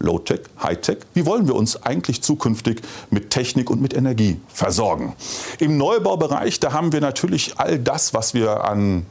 Low-Tech, 0.00 0.42
High-Tech. 0.62 0.98
Wie 1.14 1.26
wollen 1.26 1.48
wir 1.48 1.56
uns 1.56 1.82
eigentlich 1.82 2.22
zukünftig 2.22 2.82
mit 3.10 3.30
Technik 3.30 3.68
und 3.68 3.82
mit 3.82 3.94
Energie 3.94 4.40
versorgen? 4.48 5.14
Im 5.58 5.76
Neubaubereich, 5.76 6.60
da 6.60 6.72
haben 6.72 6.92
wir 6.92 7.00
natürlich 7.00 7.58
all 7.58 7.78
das, 7.78 8.14
was 8.14 8.32
wir 8.32 8.64
an 8.64 9.06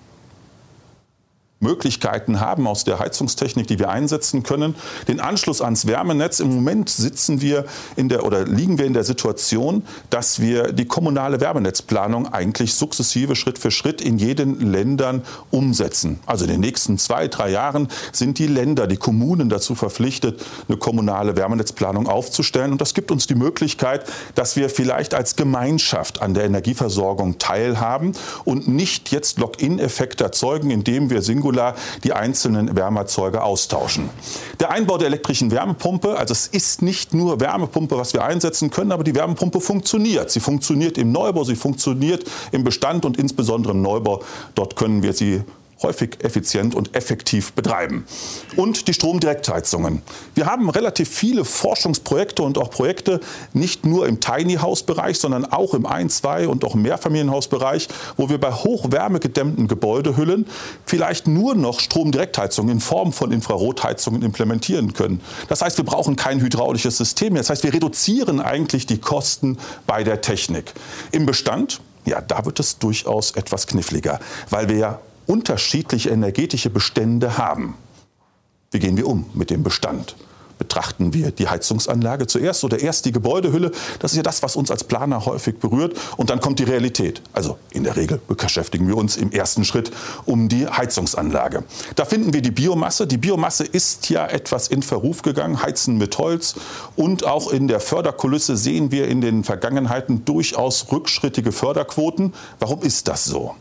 Möglichkeiten 1.60 2.40
haben 2.40 2.68
aus 2.68 2.84
der 2.84 3.00
Heizungstechnik, 3.00 3.66
die 3.66 3.80
wir 3.80 3.90
einsetzen 3.90 4.44
können. 4.44 4.76
Den 5.08 5.20
Anschluss 5.20 5.62
ans 5.62 5.88
Wärmenetz. 5.88 6.40
Im 6.40 6.54
Moment 6.54 6.90
sitzen 6.90 7.42
wir 7.42 7.66
in 7.96 8.10
der 8.10 8.26
oder 8.26 8.46
liegen 8.46 8.78
wir 8.78 8.86
in 8.86 8.94
der 8.94 9.04
Situation, 9.04 9.82
dass 10.12 10.40
wir 10.40 10.72
die 10.72 10.86
kommunale 10.86 11.42
Wärmenetzplanung 11.42 12.32
eigentlich 12.32 12.76
sukzessive 12.76 13.36
Schritt 13.36 13.58
für 13.58 13.72
Schritt 13.72 14.02
in 14.02 14.20
jeden 14.20 14.72
Ländern 14.72 15.24
umsetzen. 15.50 16.20
Also 16.28 16.46
in 16.46 16.52
den 16.52 16.60
nächsten 16.60 17.00
zwei, 17.00 17.28
drei 17.28 17.50
Jahren 17.50 17.88
sind 18.12 18.38
die 18.38 18.48
Länder, 18.48 18.86
die 18.86 18.98
Kommunen 18.98 19.50
dazu 19.50 19.74
verpflichtet, 19.74 20.46
eine 20.68 20.78
kommunale 20.78 21.36
Wärmenetzplanung 21.36 22.08
aufzustellen. 22.08 22.72
Und 22.72 22.82
das 22.82 22.94
gibt 22.94 23.10
uns 23.10 23.26
die 23.26 23.36
Möglichkeit, 23.36 24.06
dass 24.36 24.58
wir 24.58 24.70
vielleicht 24.70 25.16
als 25.16 25.36
Gemeinschaft 25.36 26.22
an 26.22 26.36
der 26.36 26.44
Energieversorgung 26.44 27.40
teilhaben 27.40 28.12
und 28.46 28.68
nicht 28.68 29.12
jetzt 29.12 29.40
Lock-in-Effekte 29.40 30.24
erzeugen, 30.24 30.70
indem 30.70 31.10
wir 31.10 31.24
singular 31.24 31.47
Singular 31.48 31.76
die 32.04 32.14
einzelnen 32.14 32.76
Wärmeerzeuger 32.76 33.44
austauschen. 33.44 34.10
Der 34.60 34.72
Einbau 34.72 34.98
der 34.98 35.08
elektrischen 35.08 35.52
Wärmepumpe, 35.52 36.18
also 36.18 36.34
es 36.34 36.48
ist 36.48 36.82
nicht 36.82 37.14
nur 37.14 37.40
Wärmepumpe, 37.40 37.98
was 37.98 38.14
wir 38.14 38.24
einsetzen 38.24 38.70
können, 38.70 38.92
aber 38.92 39.04
die 39.04 39.16
Wärmepumpe 39.16 39.62
funktioniert. 39.62 40.30
Sie 40.30 40.42
funktioniert 40.42 40.98
im 40.98 41.12
Neubau, 41.12 41.46
sie 41.46 41.56
funktioniert 41.56 42.26
im 42.52 42.64
Bestand 42.64 43.06
und 43.06 43.18
insbesondere 43.18 43.74
im 43.74 43.82
Neubau. 43.82 44.22
Dort 44.56 44.76
können 44.76 45.04
wir 45.04 45.14
sie 45.14 45.42
häufig 45.82 46.18
effizient 46.24 46.76
und 46.76 46.96
effektiv 46.96 47.54
betreiben. 47.54 48.06
Und 48.56 48.88
die 48.88 48.94
Stromdirektheizungen. 48.94 50.02
Wir 50.36 50.46
haben 50.46 50.70
relativ 50.70 51.10
viele 51.10 51.46
Forschungsprojekte 51.46 52.44
und 52.44 52.58
auch 52.58 52.70
Projekte, 52.70 53.20
nicht 53.54 53.86
nur 53.86 54.08
im 54.08 54.20
Tiny 54.20 54.56
House 54.56 54.84
Bereich, 54.84 55.20
sondern 55.20 55.46
auch 55.46 55.74
im 55.74 55.86
Ein-, 55.86 56.10
Zwei- 56.10 56.48
und 56.48 56.64
auch 56.64 56.76
Mehrfamilienhausbereich, 56.76 57.88
wo 58.16 58.30
wir 58.30 58.40
bei 58.40 58.52
hochwärmegedämmten 58.52 59.68
Gebäudehüllen 59.68 60.48
vielleicht 60.86 61.28
nur 61.28 61.56
noch 61.56 61.80
Stromdirektheizungen 61.80 62.72
in 62.72 62.80
Form 62.80 63.14
von 63.14 63.32
Infrarotheizungen 63.32 64.22
implementieren 64.22 64.94
können. 64.94 65.22
Das 65.50 65.62
heißt, 65.62 65.78
wir 65.78 65.86
brauchen 65.86 66.16
kein 66.16 66.40
hydraulisches 66.40 66.98
System 66.98 67.34
mehr. 67.34 67.42
Das 67.42 67.50
heißt, 67.50 67.64
wir 67.64 67.74
reduzieren 67.74 68.40
eigentlich 68.40 68.86
die 68.86 69.00
Kosten 69.00 69.58
bei 69.86 70.04
der 70.04 70.22
Technik. 70.22 70.74
Im 71.12 71.26
Bestand 71.26 71.82
ja, 72.08 72.22
da 72.22 72.46
wird 72.46 72.60
es 72.60 72.80
durchaus 72.80 73.32
etwas 73.32 73.68
kniffliger, 73.68 74.20
weil 74.50 74.70
wir 74.70 74.78
ja 74.78 75.00
unterschiedliche 75.28 76.10
energetische 76.10 76.70
Bestände 76.70 77.38
haben. 77.38 77.76
Wie 78.72 78.80
gehen 78.80 78.98
wir 78.98 79.08
um 79.08 79.30
mit 79.34 79.50
dem 79.50 79.64
Bestand? 79.64 80.16
Betrachten 80.58 81.14
wir 81.14 81.30
die 81.30 81.48
Heizungsanlage 81.48 82.26
zuerst 82.26 82.64
oder 82.64 82.80
erst 82.80 83.06
die 83.06 83.12
Gebäudehülle? 83.12 83.72
Das 84.00 84.12
ist 84.12 84.18
ja 84.18 84.24
das, 84.24 84.42
was 84.42 84.56
uns 84.56 84.72
als 84.72 84.84
Planer 84.84 85.26
häufig 85.26 85.60
berührt. 85.60 85.96
Und 86.18 86.32
dann 86.32 86.40
kommt 86.40 86.58
die 86.58 86.64
Realität. 86.64 87.22
Also 87.32 87.60
in 87.70 87.84
der 87.84 87.96
Regel 87.96 88.20
beschäftigen 88.28 88.88
wir 88.88 88.98
uns 88.98 89.18
im 89.18 89.32
ersten 89.32 89.64
Schritt 89.64 89.92
um 90.26 90.50
die 90.50 90.68
Heizungsanlage. 90.68 91.64
Da 91.96 92.06
finden 92.06 92.34
wir 92.34 92.42
die 92.42 92.52
Biomasse. 92.52 93.06
Die 93.06 93.18
Biomasse 93.18 93.66
ist 93.66 94.10
ja 94.10 94.26
etwas 94.26 94.68
in 94.68 94.82
Verruf 94.82 95.22
gegangen, 95.22 95.62
Heizen 95.62 95.98
mit 95.98 96.18
Holz. 96.18 96.56
Und 96.96 97.24
auch 97.26 97.52
in 97.52 97.68
der 97.68 97.80
Förderkulisse 97.80 98.58
sehen 98.58 98.92
wir 98.92 99.08
in 99.08 99.22
den 99.22 99.44
Vergangenheiten 99.44 100.26
durchaus 100.26 100.92
rückschrittige 100.92 101.52
Förderquoten. 101.52 102.34
Warum 102.60 102.82
ist 102.82 103.08
das 103.08 103.26
so? 103.26 103.56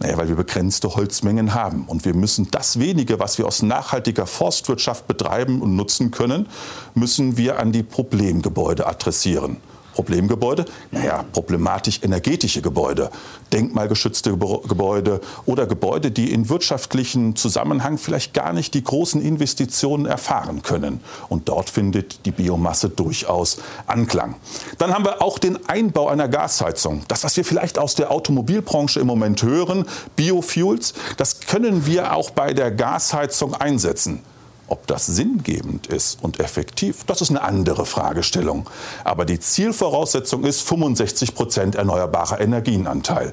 Naja, 0.00 0.16
weil 0.16 0.28
wir 0.28 0.36
begrenzte 0.36 0.94
Holzmengen 0.94 1.54
haben. 1.54 1.84
Und 1.86 2.04
wir 2.04 2.14
müssen 2.14 2.50
das 2.50 2.78
wenige, 2.78 3.18
was 3.18 3.38
wir 3.38 3.46
aus 3.46 3.62
nachhaltiger 3.62 4.26
Forstwirtschaft 4.26 5.08
betreiben 5.08 5.60
und 5.60 5.74
nutzen 5.74 6.10
können, 6.10 6.48
müssen 6.94 7.36
wir 7.36 7.58
an 7.58 7.72
die 7.72 7.82
Problemgebäude 7.82 8.86
adressieren. 8.86 9.56
Problemgebäude? 9.98 10.64
Naja, 10.92 11.24
problematisch 11.32 11.98
energetische 12.04 12.62
Gebäude, 12.62 13.10
denkmalgeschützte 13.52 14.30
Gebäude 14.30 15.20
oder 15.44 15.66
Gebäude, 15.66 16.12
die 16.12 16.32
in 16.32 16.48
wirtschaftlichen 16.48 17.34
Zusammenhang 17.34 17.98
vielleicht 17.98 18.32
gar 18.32 18.52
nicht 18.52 18.74
die 18.74 18.84
großen 18.84 19.20
Investitionen 19.20 20.06
erfahren 20.06 20.62
können. 20.62 21.00
Und 21.28 21.48
dort 21.48 21.68
findet 21.68 22.26
die 22.26 22.30
Biomasse 22.30 22.90
durchaus 22.90 23.58
Anklang. 23.88 24.36
Dann 24.78 24.94
haben 24.94 25.04
wir 25.04 25.20
auch 25.20 25.40
den 25.40 25.68
Einbau 25.68 26.06
einer 26.06 26.28
Gasheizung. 26.28 27.02
Das, 27.08 27.24
was 27.24 27.36
wir 27.36 27.44
vielleicht 27.44 27.76
aus 27.76 27.96
der 27.96 28.12
Automobilbranche 28.12 29.00
im 29.00 29.08
Moment 29.08 29.42
hören, 29.42 29.84
Biofuels, 30.14 30.94
das 31.16 31.40
können 31.40 31.86
wir 31.86 32.14
auch 32.14 32.30
bei 32.30 32.54
der 32.54 32.70
Gasheizung 32.70 33.52
einsetzen. 33.52 34.22
Ob 34.68 34.86
das 34.86 35.06
sinngebend 35.06 35.86
ist 35.86 36.22
und 36.22 36.40
effektiv, 36.40 37.04
das 37.04 37.22
ist 37.22 37.30
eine 37.30 37.42
andere 37.42 37.86
Fragestellung. 37.86 38.68
Aber 39.02 39.24
die 39.24 39.40
Zielvoraussetzung 39.40 40.44
ist 40.44 40.60
65 40.62 41.34
Prozent 41.34 41.74
erneuerbarer 41.74 42.40
Energienanteil. 42.40 43.32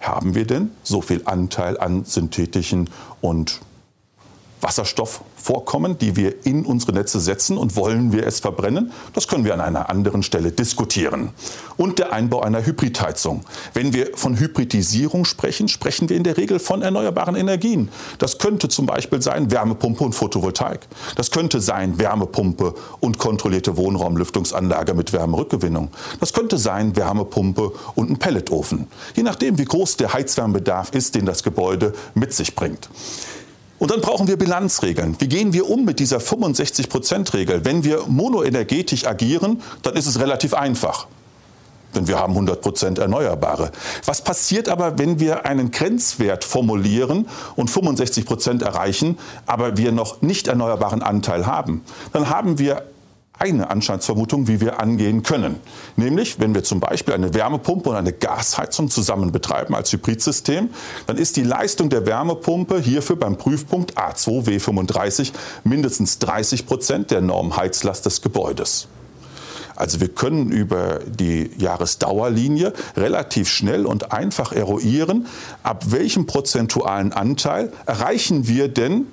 Haben 0.00 0.34
wir 0.34 0.46
denn 0.46 0.70
so 0.82 1.02
viel 1.02 1.22
Anteil 1.26 1.78
an 1.78 2.04
synthetischen 2.06 2.88
und 3.20 3.60
Wasserstoff 4.62 5.22
vorkommen, 5.40 5.98
die 5.98 6.16
wir 6.16 6.46
in 6.46 6.64
unsere 6.64 6.92
Netze 6.92 7.20
setzen 7.20 7.56
und 7.56 7.76
wollen 7.76 8.12
wir 8.12 8.26
es 8.26 8.40
verbrennen? 8.40 8.92
Das 9.14 9.28
können 9.28 9.44
wir 9.44 9.54
an 9.54 9.60
einer 9.60 9.88
anderen 9.88 10.22
Stelle 10.22 10.52
diskutieren. 10.52 11.30
Und 11.76 11.98
der 11.98 12.12
Einbau 12.12 12.42
einer 12.42 12.64
Hybridheizung. 12.64 13.42
Wenn 13.72 13.92
wir 13.94 14.10
von 14.14 14.38
Hybridisierung 14.38 15.24
sprechen, 15.24 15.68
sprechen 15.68 16.08
wir 16.08 16.16
in 16.16 16.24
der 16.24 16.36
Regel 16.36 16.58
von 16.58 16.82
erneuerbaren 16.82 17.36
Energien. 17.36 17.88
Das 18.18 18.38
könnte 18.38 18.68
zum 18.68 18.86
Beispiel 18.86 19.22
sein 19.22 19.50
Wärmepumpe 19.50 20.04
und 20.04 20.14
Photovoltaik. 20.14 20.80
Das 21.16 21.30
könnte 21.30 21.60
sein 21.60 21.98
Wärmepumpe 21.98 22.74
und 23.00 23.18
kontrollierte 23.18 23.76
Wohnraumlüftungsanlage 23.76 24.94
mit 24.94 25.12
Wärmerückgewinnung. 25.12 25.90
Das 26.20 26.32
könnte 26.32 26.58
sein 26.58 26.96
Wärmepumpe 26.96 27.72
und 27.94 28.10
ein 28.10 28.18
Pelletofen. 28.18 28.86
Je 29.14 29.22
nachdem, 29.22 29.58
wie 29.58 29.64
groß 29.64 29.96
der 29.96 30.12
Heizwärmebedarf 30.12 30.92
ist, 30.92 31.14
den 31.14 31.26
das 31.26 31.42
Gebäude 31.42 31.94
mit 32.14 32.32
sich 32.32 32.54
bringt. 32.54 32.88
Und 33.80 33.90
dann 33.90 34.02
brauchen 34.02 34.28
wir 34.28 34.36
Bilanzregeln. 34.36 35.16
Wie 35.20 35.26
gehen 35.26 35.54
wir 35.54 35.68
um 35.68 35.86
mit 35.86 35.98
dieser 35.98 36.18
65-Prozent-Regel? 36.18 37.64
Wenn 37.64 37.82
wir 37.82 38.04
monoenergetisch 38.06 39.06
agieren, 39.06 39.62
dann 39.82 39.96
ist 39.96 40.06
es 40.06 40.20
relativ 40.20 40.52
einfach. 40.52 41.06
Denn 41.94 42.06
wir 42.06 42.18
haben 42.18 42.34
100 42.34 42.60
Prozent 42.60 42.98
Erneuerbare. 42.98 43.72
Was 44.04 44.22
passiert 44.22 44.68
aber, 44.68 44.98
wenn 44.98 45.18
wir 45.18 45.46
einen 45.46 45.70
Grenzwert 45.70 46.44
formulieren 46.44 47.26
und 47.56 47.70
65 47.70 48.26
Prozent 48.26 48.62
erreichen, 48.62 49.18
aber 49.46 49.78
wir 49.78 49.92
noch 49.92 50.20
nicht 50.20 50.46
erneuerbaren 50.46 51.02
Anteil 51.02 51.46
haben? 51.46 51.82
Dann 52.12 52.28
haben 52.28 52.58
wir 52.58 52.84
eine 53.40 53.70
Anscheinsvermutung, 53.70 54.48
wie 54.48 54.60
wir 54.60 54.80
angehen 54.80 55.22
können. 55.22 55.56
Nämlich, 55.96 56.38
wenn 56.38 56.54
wir 56.54 56.62
zum 56.62 56.78
Beispiel 56.78 57.14
eine 57.14 57.32
Wärmepumpe 57.32 57.88
und 57.88 57.96
eine 57.96 58.12
Gasheizung 58.12 58.90
zusammen 58.90 59.32
betreiben 59.32 59.74
als 59.74 59.92
Hybridsystem, 59.92 60.68
dann 61.06 61.16
ist 61.16 61.36
die 61.36 61.42
Leistung 61.42 61.88
der 61.88 62.04
Wärmepumpe 62.06 62.78
hierfür 62.78 63.16
beim 63.16 63.38
Prüfpunkt 63.38 63.96
A2W35 63.96 65.32
mindestens 65.64 66.18
30 66.18 66.66
Prozent 66.66 67.10
der 67.10 67.22
Normheizlast 67.22 68.04
des 68.04 68.20
Gebäudes. 68.20 68.88
Also 69.74 70.00
wir 70.00 70.08
können 70.08 70.52
über 70.52 71.00
die 71.06 71.50
Jahresdauerlinie 71.56 72.74
relativ 72.98 73.48
schnell 73.48 73.86
und 73.86 74.12
einfach 74.12 74.52
eruieren, 74.52 75.26
ab 75.62 75.84
welchem 75.92 76.26
prozentualen 76.26 77.14
Anteil 77.14 77.72
erreichen 77.86 78.46
wir 78.46 78.68
denn 78.68 79.06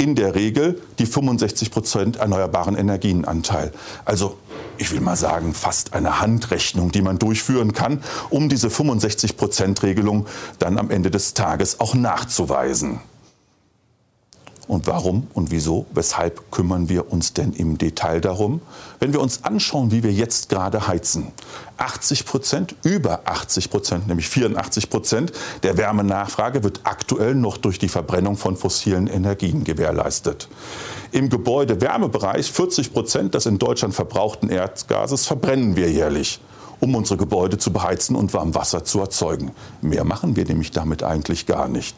in 0.00 0.14
der 0.14 0.34
Regel 0.34 0.80
die 0.98 1.04
65 1.04 1.70
Prozent 1.70 2.16
erneuerbaren 2.16 2.74
Energienanteil. 2.74 3.70
Also 4.06 4.38
ich 4.78 4.90
will 4.92 5.02
mal 5.02 5.14
sagen, 5.14 5.52
fast 5.52 5.92
eine 5.92 6.22
Handrechnung, 6.22 6.90
die 6.90 7.02
man 7.02 7.18
durchführen 7.18 7.74
kann, 7.74 8.02
um 8.30 8.48
diese 8.48 8.70
65 8.70 9.36
Prozent 9.36 9.82
Regelung 9.82 10.26
dann 10.58 10.78
am 10.78 10.90
Ende 10.90 11.10
des 11.10 11.34
Tages 11.34 11.80
auch 11.80 11.94
nachzuweisen. 11.94 13.00
Und 14.70 14.86
warum 14.86 15.26
und 15.34 15.50
wieso, 15.50 15.86
weshalb 15.94 16.52
kümmern 16.52 16.88
wir 16.88 17.10
uns 17.10 17.32
denn 17.32 17.54
im 17.54 17.76
Detail 17.76 18.20
darum? 18.20 18.60
Wenn 19.00 19.12
wir 19.12 19.20
uns 19.20 19.42
anschauen, 19.42 19.90
wie 19.90 20.04
wir 20.04 20.12
jetzt 20.12 20.48
gerade 20.48 20.86
heizen, 20.86 21.32
80 21.78 22.24
Prozent, 22.24 22.76
über 22.84 23.22
80 23.24 23.68
Prozent, 23.68 24.06
nämlich 24.06 24.28
84 24.28 24.88
Prozent 24.88 25.32
der 25.64 25.76
Wärmenachfrage 25.76 26.62
wird 26.62 26.82
aktuell 26.84 27.34
noch 27.34 27.56
durch 27.56 27.80
die 27.80 27.88
Verbrennung 27.88 28.36
von 28.36 28.56
fossilen 28.56 29.08
Energien 29.08 29.64
gewährleistet. 29.64 30.48
Im 31.10 31.30
Gebäude-Wärmebereich 31.30 32.52
40 32.52 32.92
Prozent 32.92 33.34
des 33.34 33.46
in 33.46 33.58
Deutschland 33.58 33.96
verbrauchten 33.96 34.50
Erdgases 34.50 35.26
verbrennen 35.26 35.74
wir 35.74 35.90
jährlich 35.90 36.40
um 36.82 36.94
unsere 36.94 37.18
Gebäude 37.18 37.58
zu 37.58 37.74
beheizen 37.74 38.16
und 38.16 38.32
Warmwasser 38.32 38.84
zu 38.84 39.00
erzeugen. 39.00 39.50
Mehr 39.82 40.04
machen 40.04 40.34
wir 40.34 40.46
nämlich 40.46 40.70
damit 40.70 41.02
eigentlich 41.02 41.44
gar 41.44 41.68
nicht. 41.68 41.94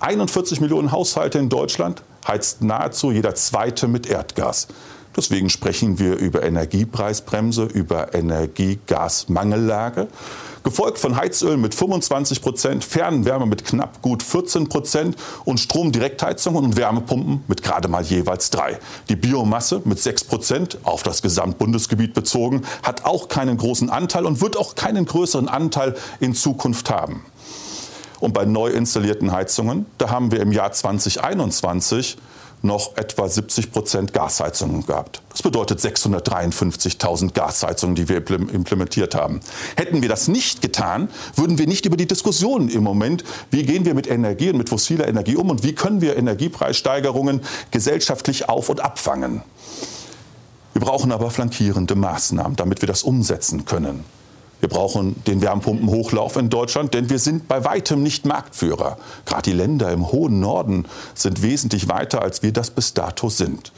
41 0.00 0.60
Millionen 0.62 0.92
Haushalte 0.92 1.38
in 1.38 1.50
Deutschland 1.50 2.02
heizt 2.26 2.62
nahezu 2.62 3.12
jeder 3.12 3.34
zweite 3.34 3.86
mit 3.86 4.06
Erdgas. 4.06 4.68
Deswegen 5.14 5.50
sprechen 5.50 5.98
wir 5.98 6.16
über 6.16 6.42
Energiepreisbremse, 6.42 7.64
über 7.64 8.14
Energiegasmangellage. 8.14 10.08
Gefolgt 10.62 10.98
von 10.98 11.16
Heizöl 11.16 11.56
mit 11.56 11.74
25 11.74 12.40
Prozent, 12.42 12.84
Fernwärme 12.84 13.46
mit 13.46 13.64
knapp 13.64 14.00
gut 14.02 14.22
14 14.22 14.68
Prozent 14.68 15.16
und 15.44 15.58
Stromdirektheizungen 15.58 16.64
und 16.64 16.76
Wärmepumpen 16.76 17.44
mit 17.48 17.62
gerade 17.62 17.88
mal 17.88 18.02
jeweils 18.02 18.50
drei. 18.50 18.78
Die 19.08 19.16
Biomasse 19.16 19.82
mit 19.84 19.98
6 19.98 20.24
Prozent 20.24 20.78
auf 20.84 21.02
das 21.02 21.22
Gesamtbundesgebiet 21.22 22.14
bezogen 22.14 22.62
hat 22.82 23.04
auch 23.04 23.28
keinen 23.28 23.56
großen 23.56 23.90
Anteil 23.90 24.26
und 24.26 24.40
wird 24.40 24.56
auch 24.56 24.74
keinen 24.74 25.06
größeren 25.06 25.48
Anteil 25.48 25.94
in 26.20 26.34
Zukunft 26.34 26.90
haben. 26.90 27.24
Und 28.20 28.34
bei 28.34 28.44
neu 28.44 28.68
installierten 28.68 29.32
Heizungen, 29.32 29.86
da 29.98 30.10
haben 30.10 30.30
wir 30.30 30.40
im 30.40 30.52
Jahr 30.52 30.72
2021 30.72 32.18
noch 32.62 32.96
etwa 32.96 33.28
70 33.28 33.72
Prozent 33.72 34.12
Gasheizungen 34.12 34.84
gehabt. 34.84 35.22
Das 35.30 35.42
bedeutet 35.42 35.80
653.000 35.80 37.32
Gasheizungen, 37.32 37.94
die 37.94 38.08
wir 38.08 38.18
implementiert 38.18 39.14
haben. 39.14 39.40
Hätten 39.76 40.02
wir 40.02 40.08
das 40.08 40.28
nicht 40.28 40.60
getan, 40.60 41.08
würden 41.36 41.58
wir 41.58 41.66
nicht 41.66 41.86
über 41.86 41.96
die 41.96 42.06
Diskussion 42.06 42.68
im 42.68 42.82
Moment, 42.82 43.24
wie 43.50 43.62
gehen 43.62 43.84
wir 43.84 43.94
mit 43.94 44.06
Energie 44.06 44.50
und 44.50 44.58
mit 44.58 44.68
fossiler 44.68 45.08
Energie 45.08 45.36
um 45.36 45.48
und 45.48 45.64
wie 45.64 45.74
können 45.74 46.00
wir 46.02 46.16
Energiepreissteigerungen 46.16 47.40
gesellschaftlich 47.70 48.48
auf- 48.48 48.68
und 48.68 48.80
abfangen. 48.80 49.42
Wir 50.74 50.82
brauchen 50.82 51.12
aber 51.12 51.30
flankierende 51.30 51.94
Maßnahmen, 51.94 52.56
damit 52.56 52.82
wir 52.82 52.86
das 52.86 53.02
umsetzen 53.02 53.64
können. 53.64 54.04
Wir 54.60 54.68
brauchen 54.68 55.16
den 55.26 55.42
Wärmepumpenhochlauf 55.42 56.36
in 56.36 56.50
Deutschland, 56.50 56.94
denn 56.94 57.10
wir 57.10 57.18
sind 57.18 57.48
bei 57.48 57.64
weitem 57.64 58.02
nicht 58.02 58.26
Marktführer. 58.26 58.98
Gerade 59.24 59.42
die 59.42 59.56
Länder 59.56 59.90
im 59.90 60.12
hohen 60.12 60.38
Norden 60.38 60.86
sind 61.14 61.42
wesentlich 61.42 61.88
weiter, 61.88 62.22
als 62.22 62.42
wir 62.42 62.52
das 62.52 62.70
bis 62.70 62.94
dato 62.94 63.30
sind. 63.30 63.72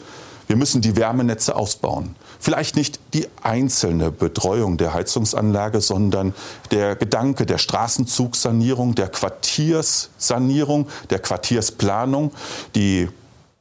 Wir 0.48 0.56
müssen 0.56 0.82
die 0.82 0.96
Wärmenetze 0.96 1.54
ausbauen. 1.56 2.16
Vielleicht 2.38 2.76
nicht 2.76 2.98
die 3.14 3.28
einzelne 3.42 4.10
Betreuung 4.10 4.76
der 4.76 4.92
Heizungsanlage, 4.92 5.80
sondern 5.80 6.34
der 6.72 6.96
Gedanke 6.96 7.46
der 7.46 7.58
Straßenzugsanierung, 7.58 8.94
der 8.94 9.08
Quartierssanierung, 9.08 10.88
der 11.10 11.20
Quartiersplanung, 11.20 12.32
die 12.74 13.08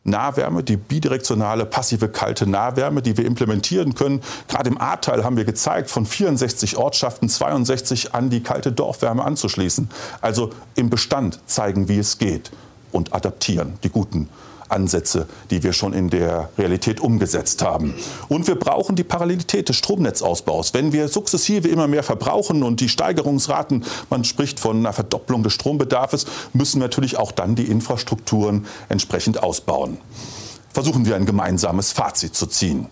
Nahwärme, 0.03 0.63
die 0.63 0.77
bidirektionale 0.77 1.65
passive 1.65 2.09
kalte 2.09 2.47
Nahwärme, 2.47 3.01
die 3.01 3.17
wir 3.17 3.25
implementieren 3.25 3.93
können. 3.93 4.21
Gerade 4.47 4.69
im 4.69 4.81
A-Teil 4.81 5.23
haben 5.23 5.37
wir 5.37 5.45
gezeigt, 5.45 5.91
von 5.91 6.05
64 6.05 6.77
Ortschaften 6.77 7.29
62 7.29 8.15
an 8.15 8.29
die 8.29 8.41
kalte 8.41 8.71
Dorfwärme 8.71 9.23
anzuschließen. 9.23 9.89
Also 10.19 10.51
im 10.75 10.89
Bestand 10.89 11.39
zeigen, 11.45 11.87
wie 11.87 11.99
es 11.99 12.17
geht 12.17 12.51
und 12.91 13.13
adaptieren 13.13 13.77
die 13.83 13.89
guten 13.89 14.27
Ansätze, 14.71 15.27
die 15.49 15.63
wir 15.63 15.73
schon 15.73 15.93
in 15.93 16.09
der 16.09 16.49
Realität 16.57 16.99
umgesetzt 16.99 17.61
haben. 17.61 17.93
Und 18.29 18.47
wir 18.47 18.55
brauchen 18.55 18.95
die 18.95 19.03
Parallelität 19.03 19.69
des 19.69 19.75
Stromnetzausbaus. 19.75 20.73
Wenn 20.73 20.93
wir 20.93 21.07
sukzessive 21.07 21.67
immer 21.67 21.87
mehr 21.87 22.03
verbrauchen 22.03 22.63
und 22.63 22.79
die 22.79 22.89
Steigerungsraten, 22.89 23.83
man 24.09 24.23
spricht 24.23 24.59
von 24.59 24.77
einer 24.77 24.93
Verdopplung 24.93 25.43
des 25.43 25.53
Strombedarfs, 25.53 26.25
müssen 26.53 26.79
wir 26.79 26.85
natürlich 26.85 27.17
auch 27.17 27.31
dann 27.31 27.55
die 27.55 27.65
Infrastrukturen 27.65 28.65
entsprechend 28.89 29.41
ausbauen. 29.41 29.97
Versuchen 30.73 31.05
wir 31.05 31.15
ein 31.15 31.25
gemeinsames 31.25 31.91
Fazit 31.91 32.35
zu 32.35 32.47
ziehen. 32.47 32.87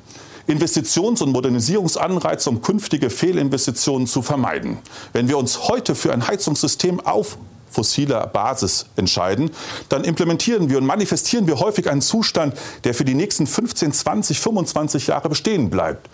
Investitions- 0.49 1.21
und 1.21 1.31
Modernisierungsanreize, 1.31 2.49
um 2.49 2.61
künftige 2.61 3.11
Fehlinvestitionen 3.11 4.07
zu 4.07 4.23
vermeiden. 4.23 4.79
Wenn 5.13 5.29
wir 5.29 5.37
uns 5.37 5.67
heute 5.69 5.93
für 5.93 6.11
ein 6.11 6.27
Heizungssystem 6.27 6.99
auf 6.99 7.37
fossiler 7.69 8.27
Basis 8.27 8.85
entscheiden, 8.95 9.51
dann 9.89 10.03
implementieren 10.03 10.69
wir 10.69 10.77
und 10.77 10.85
manifestieren 10.85 11.47
wir 11.47 11.59
häufig 11.59 11.89
einen 11.89 12.01
Zustand, 12.01 12.55
der 12.83 12.93
für 12.93 13.05
die 13.05 13.15
nächsten 13.15 13.47
15, 13.47 13.93
20, 13.93 14.39
25 14.39 15.07
Jahre 15.07 15.29
bestehen 15.29 15.69
bleibt. 15.69 16.09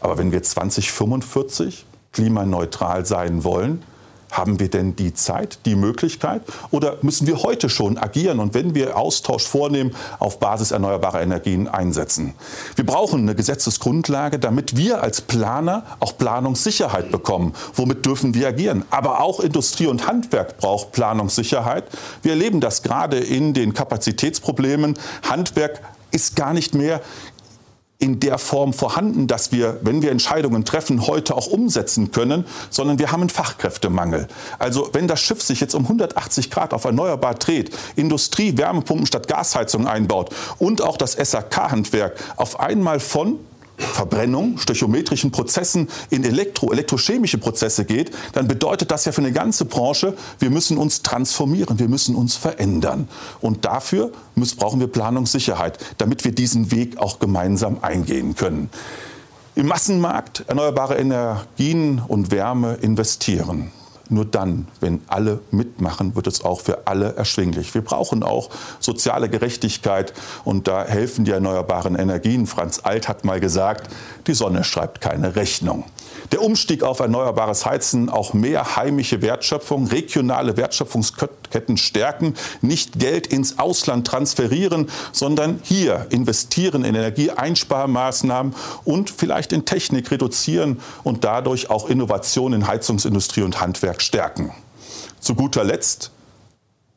Aber 0.00 0.18
wenn 0.18 0.32
wir 0.32 0.42
2045 0.42 1.86
klimaneutral 2.12 3.06
sein 3.06 3.44
wollen, 3.44 3.82
Haben 4.32 4.58
wir 4.58 4.70
denn 4.70 4.96
die 4.96 5.14
Zeit, 5.14 5.60
die 5.66 5.76
Möglichkeit 5.76 6.42
oder 6.70 6.96
müssen 7.02 7.26
wir 7.26 7.42
heute 7.42 7.68
schon 7.68 7.98
agieren 7.98 8.40
und 8.40 8.54
wenn 8.54 8.74
wir 8.74 8.96
Austausch 8.96 9.44
vornehmen, 9.44 9.94
auf 10.18 10.40
Basis 10.40 10.70
erneuerbarer 10.70 11.20
Energien 11.20 11.68
einsetzen? 11.68 12.34
Wir 12.74 12.86
brauchen 12.86 13.20
eine 13.20 13.34
Gesetzesgrundlage, 13.34 14.38
damit 14.38 14.76
wir 14.76 15.02
als 15.02 15.20
Planer 15.20 15.84
auch 16.00 16.16
Planungssicherheit 16.16 17.12
bekommen. 17.12 17.52
Womit 17.74 18.04
dürfen 18.06 18.34
wir 18.34 18.48
agieren? 18.48 18.84
Aber 18.90 19.20
auch 19.20 19.38
Industrie 19.38 19.86
und 19.86 20.06
Handwerk 20.06 20.56
braucht 20.56 20.92
Planungssicherheit. 20.92 21.84
Wir 22.22 22.32
erleben 22.32 22.60
das 22.60 22.82
gerade 22.82 23.18
in 23.18 23.52
den 23.52 23.74
Kapazitätsproblemen. 23.74 24.98
Handwerk 25.28 25.82
ist 26.12 26.36
gar 26.36 26.52
nicht 26.52 26.74
mehr 26.74 27.00
in 28.02 28.18
der 28.18 28.38
Form 28.38 28.72
vorhanden, 28.72 29.28
dass 29.28 29.52
wir, 29.52 29.78
wenn 29.82 30.02
wir 30.02 30.10
Entscheidungen 30.10 30.64
treffen, 30.64 31.06
heute 31.06 31.36
auch 31.36 31.46
umsetzen 31.46 32.10
können, 32.10 32.44
sondern 32.68 32.98
wir 32.98 33.12
haben 33.12 33.20
einen 33.20 33.30
Fachkräftemangel. 33.30 34.26
Also 34.58 34.90
wenn 34.92 35.06
das 35.06 35.20
Schiff 35.20 35.40
sich 35.40 35.60
jetzt 35.60 35.74
um 35.74 35.84
180 35.84 36.50
Grad 36.50 36.74
auf 36.74 36.84
erneuerbar 36.84 37.34
dreht, 37.34 37.70
Industrie 37.94 38.58
Wärmepumpen 38.58 39.06
statt 39.06 39.28
Gasheizung 39.28 39.86
einbaut 39.86 40.34
und 40.58 40.82
auch 40.82 40.96
das 40.96 41.12
SAK-Handwerk 41.12 42.16
auf 42.36 42.58
einmal 42.58 42.98
von 42.98 43.38
Verbrennung, 43.76 44.58
stöchiometrischen 44.58 45.30
Prozessen 45.30 45.88
in 46.10 46.24
elektro, 46.24 46.72
elektrochemische 46.72 47.38
Prozesse 47.38 47.84
geht, 47.84 48.10
dann 48.32 48.48
bedeutet 48.48 48.90
das 48.90 49.04
ja 49.04 49.12
für 49.12 49.20
eine 49.20 49.32
ganze 49.32 49.64
Branche, 49.64 50.14
wir 50.38 50.50
müssen 50.50 50.78
uns 50.78 51.02
transformieren, 51.02 51.78
wir 51.78 51.88
müssen 51.88 52.14
uns 52.14 52.36
verändern. 52.36 53.08
Und 53.40 53.64
dafür 53.64 54.12
müssen, 54.34 54.58
brauchen 54.58 54.80
wir 54.80 54.86
Planungssicherheit, 54.86 55.78
damit 55.98 56.24
wir 56.24 56.32
diesen 56.32 56.70
Weg 56.70 56.98
auch 56.98 57.18
gemeinsam 57.18 57.78
eingehen 57.82 58.36
können. 58.36 58.70
Im 59.54 59.66
Massenmarkt 59.66 60.44
erneuerbare 60.46 60.96
Energien 60.96 62.00
und 62.06 62.30
Wärme 62.30 62.78
investieren. 62.80 63.70
Nur 64.12 64.26
dann, 64.26 64.68
wenn 64.80 65.00
alle 65.06 65.40
mitmachen, 65.50 66.14
wird 66.14 66.26
es 66.26 66.44
auch 66.44 66.60
für 66.60 66.86
alle 66.86 67.16
erschwinglich. 67.16 67.72
Wir 67.72 67.80
brauchen 67.80 68.22
auch 68.22 68.50
soziale 68.78 69.30
Gerechtigkeit 69.30 70.12
und 70.44 70.68
da 70.68 70.84
helfen 70.84 71.24
die 71.24 71.30
erneuerbaren 71.30 71.96
Energien. 71.96 72.46
Franz 72.46 72.80
Alt 72.82 73.08
hat 73.08 73.24
mal 73.24 73.40
gesagt, 73.40 73.90
die 74.26 74.34
Sonne 74.34 74.64
schreibt 74.64 75.00
keine 75.00 75.34
Rechnung. 75.34 75.84
Der 76.30 76.42
Umstieg 76.42 76.82
auf 76.82 77.00
erneuerbares 77.00 77.66
Heizen, 77.66 78.08
auch 78.08 78.32
mehr 78.32 78.76
heimische 78.76 79.22
Wertschöpfung, 79.22 79.88
regionale 79.88 80.56
Wertschöpfungsketten 80.56 81.76
stärken, 81.76 82.34
nicht 82.60 82.98
Geld 82.98 83.26
ins 83.26 83.58
Ausland 83.58 84.06
transferieren, 84.06 84.88
sondern 85.10 85.60
hier 85.62 86.06
investieren 86.10 86.84
in 86.84 86.94
Energieeinsparmaßnahmen 86.94 88.54
und 88.84 89.10
vielleicht 89.10 89.52
in 89.52 89.64
Technik 89.64 90.10
reduzieren 90.10 90.80
und 91.02 91.24
dadurch 91.24 91.70
auch 91.70 91.88
Innovation 91.88 92.52
in 92.52 92.66
Heizungsindustrie 92.66 93.42
und 93.42 93.60
Handwerk 93.60 94.00
stärken. 94.00 94.52
Zu 95.18 95.34
guter 95.34 95.64
Letzt, 95.64 96.10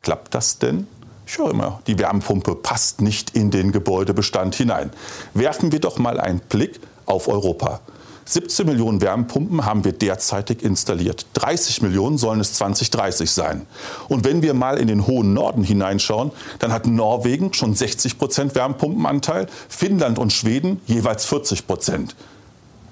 klappt 0.02 0.34
das 0.34 0.58
denn? 0.58 0.86
Ich 1.26 1.38
höre 1.38 1.50
immer, 1.50 1.80
die 1.88 1.98
Wärmepumpe 1.98 2.54
passt 2.54 3.00
nicht 3.00 3.34
in 3.34 3.50
den 3.50 3.72
Gebäudebestand 3.72 4.54
hinein. 4.54 4.90
Werfen 5.34 5.72
wir 5.72 5.80
doch 5.80 5.98
mal 5.98 6.20
einen 6.20 6.38
Blick 6.38 6.78
auf 7.04 7.26
Europa. 7.26 7.80
17 8.28 8.66
Millionen 8.66 9.00
Wärmepumpen 9.00 9.64
haben 9.64 9.84
wir 9.84 9.92
derzeitig 9.92 10.62
installiert. 10.62 11.26
30 11.34 11.82
Millionen 11.82 12.18
sollen 12.18 12.40
es 12.40 12.54
2030 12.54 13.30
sein. 13.30 13.66
Und 14.08 14.24
wenn 14.24 14.42
wir 14.42 14.52
mal 14.52 14.78
in 14.78 14.88
den 14.88 15.06
hohen 15.06 15.32
Norden 15.32 15.62
hineinschauen, 15.62 16.32
dann 16.58 16.72
hat 16.72 16.86
Norwegen 16.86 17.54
schon 17.54 17.74
60 17.74 18.18
Prozent 18.18 18.56
Wärmepumpenanteil, 18.56 19.46
Finnland 19.68 20.18
und 20.18 20.32
Schweden 20.32 20.80
jeweils 20.86 21.24
40 21.24 21.68
Prozent. 21.68 22.16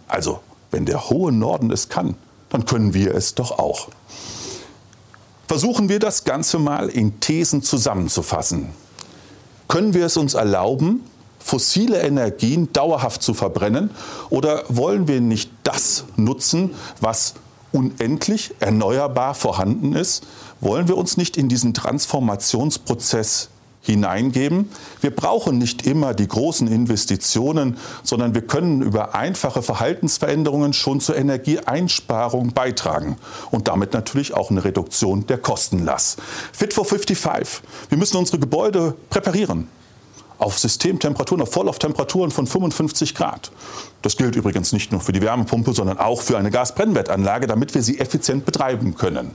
Also, 0.07 0.39
wenn 0.71 0.87
der 0.87 1.11
hohe 1.11 1.33
Norden 1.33 1.73
es 1.73 1.89
kann, 1.89 2.15
dann 2.51 2.65
können 2.65 2.95
wir 2.95 3.13
es 3.15 3.35
doch 3.35 3.59
auch. 3.59 3.89
Versuchen 5.49 5.89
wir 5.89 5.99
das 5.99 6.23
Ganze 6.23 6.61
mal 6.61 6.89
in 6.89 7.19
Thesen 7.19 7.63
zusammenzufassen. 7.63 8.69
Können 9.67 9.95
wir 9.95 10.07
es 10.07 10.17
uns 10.17 10.35
erlauben, 10.35 11.03
fossile 11.45 12.01
Energien 12.01 12.73
dauerhaft 12.73 13.23
zu 13.23 13.35
verbrennen? 13.35 13.91
Oder 14.31 14.65
wollen 14.69 15.07
wir 15.07 15.21
nicht 15.21 15.51
das 15.63 16.05
nutzen, 16.17 16.71
was 17.01 17.35
unendlich 17.71 18.55
erneuerbar 18.61 19.35
vorhanden 19.35 19.93
ist? 19.95 20.27
Wollen 20.61 20.89
wir 20.89 20.97
uns 20.97 21.19
nicht 21.19 21.37
in 21.37 21.51
diesen 21.51 21.75
Transformationsprozess 21.75 23.51
hineingeben. 23.83 24.71
Wir 25.03 25.15
brauchen 25.15 25.59
nicht 25.59 25.87
immer 25.87 26.15
die 26.15 26.27
großen 26.27 26.67
Investitionen, 26.67 27.77
sondern 28.03 28.35
wir 28.35 28.41
können 28.41 28.81
über 28.81 29.15
einfache 29.15 29.61
Verhaltensveränderungen 29.61 30.73
schon 30.73 31.01
zur 31.01 31.17
Energieeinsparung 31.17 32.55
beitragen 32.55 33.19
und 33.51 33.69
damit 33.69 33.93
natürlich 33.93 34.33
auch 34.33 34.51
eine 34.51 34.65
Reduktion 34.65 35.27
der 35.27 35.37
Kostenlast. 35.37 36.19
Fit 36.55 36.73
for 36.73 36.87
55. 36.87 37.61
Wir 37.91 37.99
müssen 37.99 38.17
unsere 38.17 38.39
Gebäude 38.39 38.95
präparieren 39.11 39.69
auf 40.39 40.59
Systemtemperaturen, 40.59 41.43
auf 41.43 41.53
Vorlauftemperaturen 41.53 42.31
von 42.31 42.47
55 42.47 43.15
Grad. 43.15 43.51
Das 44.03 44.17
gilt 44.17 44.37
übrigens 44.37 44.73
nicht 44.73 44.93
nur 44.93 45.01
für 45.01 45.13
die 45.13 45.23
Wärmepumpe, 45.23 45.73
sondern 45.73 45.99
auch 45.99 46.21
für 46.21 46.37
eine 46.37 46.51
Gasbrennwertanlage, 46.51 47.47
damit 47.47 47.75
wir 47.75 47.83
sie 47.83 47.99
effizient 48.01 48.45
betreiben 48.45 48.95
können. 48.95 49.35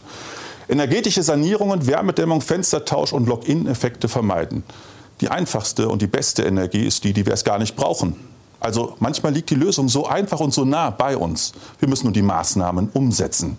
Energetische 0.68 1.24
Sanierungen, 1.24 1.88
Wärmedämmung, 1.88 2.42
Fenstertausch 2.42 3.14
und 3.14 3.28
Lock-in-Effekte 3.28 4.08
vermeiden. 4.08 4.64
Die 5.22 5.30
einfachste 5.30 5.90
und 5.90 6.02
die 6.02 6.08
beste 6.08 6.44
Energie 6.44 6.86
ist 6.86 7.04
die, 7.04 7.14
die 7.14 7.26
wir 7.26 7.34
es 7.34 7.44
gar 7.44 7.58
nicht 7.58 7.76
brauchen. 7.76 8.16
Also 8.60 8.96
manchmal 9.00 9.34
liegt 9.34 9.50
die 9.50 9.56
Lösung 9.56 9.90
so 9.90 10.06
einfach 10.06 10.40
und 10.40 10.54
so 10.54 10.66
nah 10.66 10.90
bei 10.90 11.18
uns. 11.18 11.54
Wir 11.80 11.90
müssen 11.90 12.06
nur 12.06 12.14
die 12.14 12.22
Maßnahmen 12.22 12.90
umsetzen. 12.94 13.58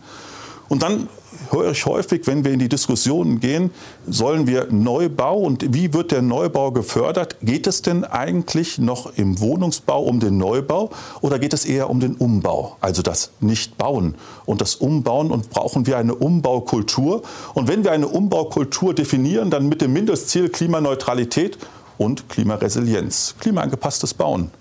Und 0.70 0.84
dann 0.84 1.08
höre 1.50 1.72
ich 1.72 1.84
häufig, 1.84 2.28
wenn 2.28 2.44
wir 2.44 2.52
in 2.52 2.60
die 2.60 2.68
Diskussionen 2.68 3.40
gehen, 3.40 3.72
sollen 4.06 4.46
wir 4.46 4.68
Neubau 4.70 5.38
und 5.38 5.74
wie 5.74 5.92
wird 5.92 6.12
der 6.12 6.22
Neubau 6.22 6.70
gefördert? 6.70 7.38
Geht 7.42 7.66
es 7.66 7.82
denn 7.82 8.04
eigentlich 8.04 8.78
noch 8.78 9.12
im 9.16 9.40
Wohnungsbau 9.40 10.00
um 10.00 10.20
den 10.20 10.38
Neubau 10.38 10.90
oder 11.22 11.40
geht 11.40 11.54
es 11.54 11.64
eher 11.64 11.90
um 11.90 11.98
den 11.98 12.14
Umbau, 12.14 12.76
also 12.80 13.02
das 13.02 13.32
Nichtbauen 13.40 14.14
und 14.46 14.60
das 14.60 14.76
Umbauen 14.76 15.32
und 15.32 15.50
brauchen 15.50 15.88
wir 15.88 15.98
eine 15.98 16.14
Umbaukultur? 16.14 17.22
Und 17.52 17.66
wenn 17.66 17.82
wir 17.82 17.90
eine 17.90 18.06
Umbaukultur 18.06 18.94
definieren, 18.94 19.50
dann 19.50 19.68
mit 19.68 19.82
dem 19.82 19.92
Mindestziel 19.92 20.50
Klimaneutralität 20.50 21.58
und 21.98 22.28
Klimaresilienz, 22.28 23.34
klimaangepasstes 23.40 24.14
Bauen. 24.14 24.52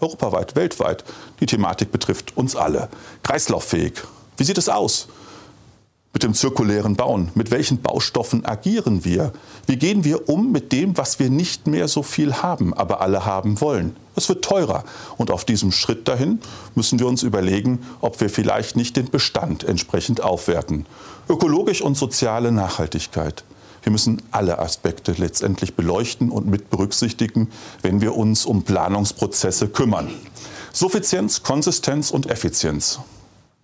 Europaweit, 0.00 0.56
weltweit. 0.56 1.04
Die 1.40 1.46
Thematik 1.46 1.92
betrifft 1.92 2.34
uns 2.38 2.56
alle. 2.56 2.88
Kreislauffähig. 3.22 3.92
Wie 4.38 4.44
sieht 4.44 4.56
es 4.56 4.70
aus? 4.70 5.08
Mit 6.12 6.22
dem 6.22 6.34
zirkulären 6.34 6.96
Bauen? 6.96 7.30
Mit 7.34 7.50
welchen 7.50 7.80
Baustoffen 7.80 8.44
agieren 8.44 9.04
wir? 9.04 9.32
Wie 9.66 9.76
gehen 9.76 10.04
wir 10.04 10.28
um 10.28 10.52
mit 10.52 10.72
dem, 10.72 10.96
was 10.96 11.18
wir 11.18 11.30
nicht 11.30 11.66
mehr 11.66 11.88
so 11.88 12.02
viel 12.02 12.34
haben, 12.34 12.74
aber 12.74 13.00
alle 13.00 13.24
haben 13.24 13.60
wollen? 13.60 13.94
Es 14.16 14.28
wird 14.28 14.44
teurer. 14.44 14.84
Und 15.16 15.30
auf 15.30 15.44
diesem 15.44 15.70
Schritt 15.70 16.08
dahin 16.08 16.40
müssen 16.74 16.98
wir 16.98 17.06
uns 17.06 17.22
überlegen, 17.22 17.80
ob 18.00 18.20
wir 18.20 18.30
vielleicht 18.30 18.76
nicht 18.76 18.96
den 18.96 19.10
Bestand 19.10 19.64
entsprechend 19.64 20.22
aufwerten. 20.22 20.86
Ökologisch 21.28 21.82
und 21.82 21.96
soziale 21.96 22.52
Nachhaltigkeit. 22.52 23.44
Wir 23.82 23.92
müssen 23.92 24.20
alle 24.32 24.58
Aspekte 24.58 25.12
letztendlich 25.12 25.74
beleuchten 25.74 26.30
und 26.30 26.46
mit 26.46 26.68
berücksichtigen, 26.68 27.50
wenn 27.82 28.00
wir 28.00 28.16
uns 28.16 28.44
um 28.44 28.64
Planungsprozesse 28.64 29.68
kümmern. 29.68 30.10
Suffizienz, 30.72 31.42
Konsistenz 31.42 32.10
und 32.10 32.28
Effizienz 32.28 32.98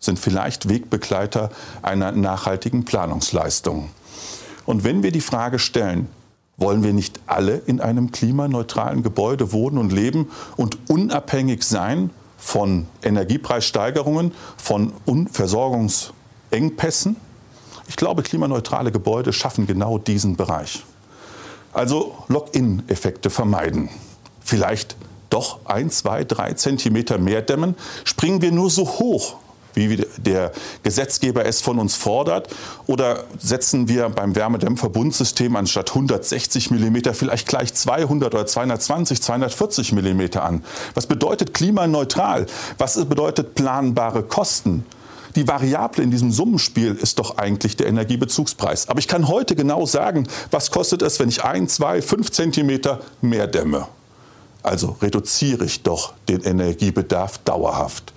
sind 0.04 0.18
vielleicht 0.18 0.68
Wegbegleiter 0.68 1.50
einer 1.82 2.12
nachhaltigen 2.12 2.84
Planungsleistung. 2.84 3.90
Und 4.66 4.84
wenn 4.84 5.02
wir 5.02 5.12
die 5.12 5.20
Frage 5.20 5.58
stellen, 5.58 6.08
wollen 6.56 6.82
wir 6.82 6.92
nicht 6.92 7.20
alle 7.26 7.56
in 7.66 7.80
einem 7.80 8.12
klimaneutralen 8.12 9.02
Gebäude 9.02 9.52
wohnen 9.52 9.78
und 9.78 9.92
leben 9.92 10.30
und 10.56 10.78
unabhängig 10.88 11.64
sein 11.64 12.10
von 12.36 12.86
Energiepreissteigerungen, 13.02 14.32
von 14.56 14.92
Versorgungsengpässen? 15.32 17.16
Ich 17.88 17.96
glaube, 17.96 18.22
klimaneutrale 18.22 18.92
Gebäude 18.92 19.32
schaffen 19.32 19.66
genau 19.66 19.98
diesen 19.98 20.36
Bereich. 20.36 20.84
Also 21.72 22.14
Lock-in-Effekte 22.28 23.30
vermeiden. 23.30 23.88
Vielleicht 24.40 24.96
doch 25.28 25.58
ein, 25.64 25.90
zwei, 25.90 26.22
drei 26.22 26.52
Zentimeter 26.52 27.18
mehr 27.18 27.42
dämmen, 27.42 27.74
springen 28.04 28.40
wir 28.40 28.52
nur 28.52 28.70
so 28.70 28.86
hoch, 28.86 29.36
wie 29.74 30.06
der 30.18 30.52
Gesetzgeber 30.82 31.44
es 31.44 31.60
von 31.60 31.78
uns 31.78 31.96
fordert? 31.96 32.48
Oder 32.86 33.24
setzen 33.38 33.88
wir 33.88 34.08
beim 34.08 34.34
Wärmedämmverbundsystem 34.34 35.56
anstatt 35.56 35.90
160 35.90 36.70
mm 36.70 36.96
vielleicht 37.12 37.48
gleich 37.48 37.74
200 37.74 38.34
oder 38.34 38.46
220, 38.46 39.22
240 39.22 39.92
mm 39.92 40.38
an? 40.38 40.64
Was 40.94 41.06
bedeutet 41.06 41.54
klimaneutral? 41.54 42.46
Was 42.78 42.96
bedeutet 43.04 43.54
planbare 43.54 44.22
Kosten? 44.22 44.84
Die 45.36 45.48
Variable 45.48 46.04
in 46.04 46.12
diesem 46.12 46.30
Summenspiel 46.30 46.94
ist 46.94 47.18
doch 47.18 47.38
eigentlich 47.38 47.76
der 47.76 47.88
Energiebezugspreis. 47.88 48.88
Aber 48.88 49.00
ich 49.00 49.08
kann 49.08 49.26
heute 49.26 49.56
genau 49.56 49.84
sagen, 49.84 50.28
was 50.52 50.70
kostet 50.70 51.02
es, 51.02 51.18
wenn 51.18 51.28
ich 51.28 51.42
ein, 51.42 51.66
zwei, 51.68 52.02
fünf 52.02 52.30
Zentimeter 52.30 53.00
mehr 53.20 53.48
dämme. 53.48 53.88
Also 54.62 54.96
reduziere 55.02 55.64
ich 55.64 55.82
doch 55.82 56.14
den 56.28 56.40
Energiebedarf 56.40 57.38
dauerhaft. 57.38 58.14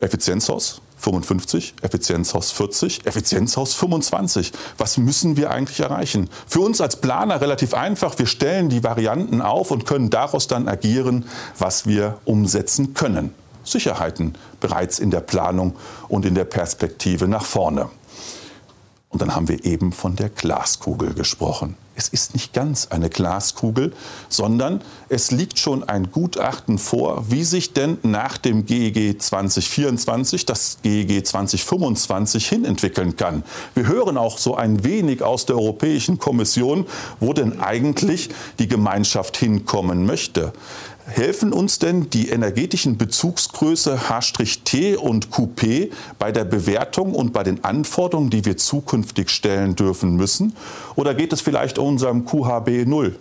Effizienzhaus 0.00 0.82
55, 0.98 1.74
Effizienzhaus 1.82 2.50
40, 2.52 3.06
Effizienzhaus 3.06 3.74
25. 3.74 4.52
Was 4.78 4.98
müssen 4.98 5.36
wir 5.36 5.50
eigentlich 5.50 5.80
erreichen? 5.80 6.28
Für 6.46 6.60
uns 6.60 6.80
als 6.80 6.96
Planer 6.96 7.40
relativ 7.40 7.74
einfach. 7.74 8.18
Wir 8.18 8.26
stellen 8.26 8.68
die 8.68 8.82
Varianten 8.82 9.42
auf 9.42 9.70
und 9.70 9.86
können 9.86 10.10
daraus 10.10 10.48
dann 10.48 10.68
agieren, 10.68 11.26
was 11.58 11.86
wir 11.86 12.18
umsetzen 12.24 12.94
können. 12.94 13.34
Sicherheiten 13.64 14.34
bereits 14.60 14.98
in 14.98 15.10
der 15.10 15.20
Planung 15.20 15.76
und 16.08 16.24
in 16.24 16.34
der 16.34 16.44
Perspektive 16.44 17.28
nach 17.28 17.44
vorne. 17.44 17.90
Und 19.08 19.22
dann 19.22 19.34
haben 19.34 19.48
wir 19.48 19.64
eben 19.64 19.92
von 19.92 20.16
der 20.16 20.28
Glaskugel 20.28 21.14
gesprochen. 21.14 21.76
Es 21.98 22.08
ist 22.08 22.34
nicht 22.34 22.52
ganz 22.52 22.88
eine 22.88 23.08
Glaskugel, 23.08 23.94
sondern 24.28 24.82
es 25.08 25.30
liegt 25.30 25.58
schon 25.58 25.82
ein 25.82 26.10
Gutachten 26.12 26.78
vor, 26.78 27.24
wie 27.30 27.42
sich 27.42 27.72
denn 27.72 27.96
nach 28.02 28.36
dem 28.36 28.66
GEG 28.66 29.20
2024 29.20 30.44
das 30.44 30.78
GEG 30.82 31.26
2025 31.26 32.46
hinentwickeln 32.46 33.16
kann. 33.16 33.44
Wir 33.74 33.88
hören 33.88 34.18
auch 34.18 34.36
so 34.36 34.54
ein 34.54 34.84
wenig 34.84 35.22
aus 35.22 35.46
der 35.46 35.56
Europäischen 35.56 36.18
Kommission, 36.18 36.86
wo 37.18 37.32
denn 37.32 37.60
eigentlich 37.60 38.28
die 38.58 38.68
Gemeinschaft 38.68 39.38
hinkommen 39.38 40.04
möchte 40.04 40.52
helfen 41.06 41.52
uns 41.52 41.78
denn 41.78 42.10
die 42.10 42.28
energetischen 42.28 42.98
Bezugsgröße 42.98 44.08
H-T 44.08 44.96
und 44.96 45.30
QP 45.30 45.92
bei 46.18 46.32
der 46.32 46.44
Bewertung 46.44 47.14
und 47.14 47.32
bei 47.32 47.42
den 47.42 47.64
Anforderungen, 47.64 48.30
die 48.30 48.44
wir 48.44 48.56
zukünftig 48.56 49.30
stellen 49.30 49.76
dürfen 49.76 50.16
müssen? 50.16 50.56
Oder 50.96 51.14
geht 51.14 51.32
es 51.32 51.40
vielleicht 51.40 51.78
um 51.78 51.88
unserem 51.88 52.24
QHB 52.24 52.86
0? 52.86 53.16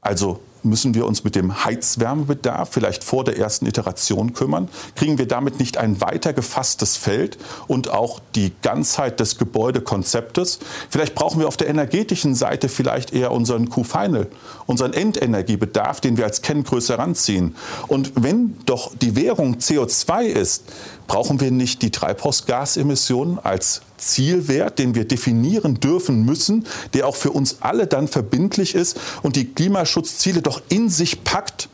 Also 0.00 0.40
müssen 0.62 0.94
wir 0.94 1.06
uns 1.06 1.24
mit 1.24 1.34
dem 1.34 1.64
Heizwärmebedarf 1.64 2.70
vielleicht 2.72 3.04
vor 3.04 3.24
der 3.24 3.38
ersten 3.38 3.66
Iteration 3.66 4.32
kümmern? 4.32 4.68
Kriegen 4.94 5.18
wir 5.18 5.26
damit 5.26 5.58
nicht 5.58 5.78
ein 5.78 6.00
weiter 6.00 6.32
gefasstes 6.32 6.96
Feld 6.96 7.38
und 7.66 7.90
auch 7.90 8.20
die 8.34 8.52
Ganzheit 8.62 9.20
des 9.20 9.38
Gebäudekonzeptes? 9.38 10.58
Vielleicht 10.90 11.14
brauchen 11.14 11.40
wir 11.40 11.48
auf 11.48 11.56
der 11.56 11.68
energetischen 11.68 12.34
Seite 12.34 12.68
vielleicht 12.68 13.12
eher 13.12 13.32
unseren 13.32 13.68
Q-Final, 13.68 14.28
unseren 14.66 14.92
Endenergiebedarf, 14.92 16.00
den 16.00 16.16
wir 16.16 16.24
als 16.24 16.42
Kenngröße 16.42 16.94
heranziehen. 16.94 17.54
Und 17.88 18.12
wenn 18.16 18.56
doch 18.66 18.92
die 18.96 19.16
Währung 19.16 19.56
CO2 19.56 20.24
ist, 20.24 20.64
brauchen 21.06 21.40
wir 21.40 21.50
nicht 21.50 21.82
die 21.82 21.90
Treibhausgasemissionen 21.90 23.38
als 23.38 23.82
Zielwert, 23.96 24.78
den 24.78 24.94
wir 24.94 25.06
definieren 25.06 25.80
dürfen 25.80 26.24
müssen, 26.24 26.66
der 26.94 27.06
auch 27.06 27.16
für 27.16 27.30
uns 27.30 27.58
alle 27.60 27.86
dann 27.86 28.08
verbindlich 28.08 28.74
ist 28.74 28.98
und 29.22 29.36
die 29.36 29.46
Klimaschutzziele 29.46 30.42
doch 30.46 30.62
in 30.68 30.88
sich 30.88 31.24
packt 31.24 31.68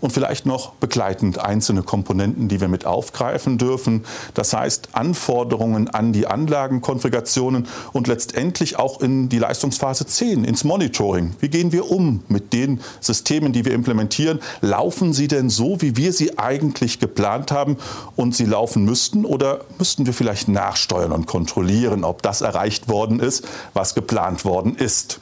und 0.00 0.12
vielleicht 0.12 0.46
noch 0.46 0.72
begleitend 0.74 1.38
einzelne 1.38 1.82
Komponenten, 1.82 2.48
die 2.48 2.60
wir 2.60 2.68
mit 2.68 2.86
aufgreifen 2.86 3.58
dürfen. 3.58 4.04
Das 4.34 4.52
heißt 4.52 4.90
Anforderungen 4.92 5.88
an 5.88 6.12
die 6.12 6.26
Anlagenkonfigurationen 6.26 7.66
und 7.92 8.06
letztendlich 8.06 8.78
auch 8.78 9.00
in 9.00 9.28
die 9.28 9.38
Leistungsphase 9.38 10.06
10, 10.06 10.44
ins 10.44 10.64
Monitoring. 10.64 11.34
Wie 11.40 11.48
gehen 11.48 11.72
wir 11.72 11.90
um 11.90 12.22
mit 12.28 12.52
den 12.52 12.80
Systemen, 13.00 13.52
die 13.52 13.64
wir 13.64 13.72
implementieren? 13.72 14.40
Laufen 14.60 15.12
sie 15.12 15.28
denn 15.28 15.50
so, 15.50 15.80
wie 15.80 15.96
wir 15.96 16.12
sie 16.12 16.38
eigentlich 16.38 16.98
geplant 16.98 17.50
haben 17.50 17.76
und 18.16 18.34
sie 18.34 18.44
laufen 18.44 18.84
müssten? 18.84 19.24
Oder 19.24 19.60
müssten 19.78 20.06
wir 20.06 20.12
vielleicht 20.12 20.48
nachsteuern 20.48 21.12
und 21.12 21.26
kontrollieren, 21.26 22.04
ob 22.04 22.22
das 22.22 22.42
erreicht 22.42 22.88
worden 22.88 23.18
ist, 23.20 23.46
was 23.72 23.94
geplant 23.94 24.44
worden 24.44 24.76
ist? 24.76 25.20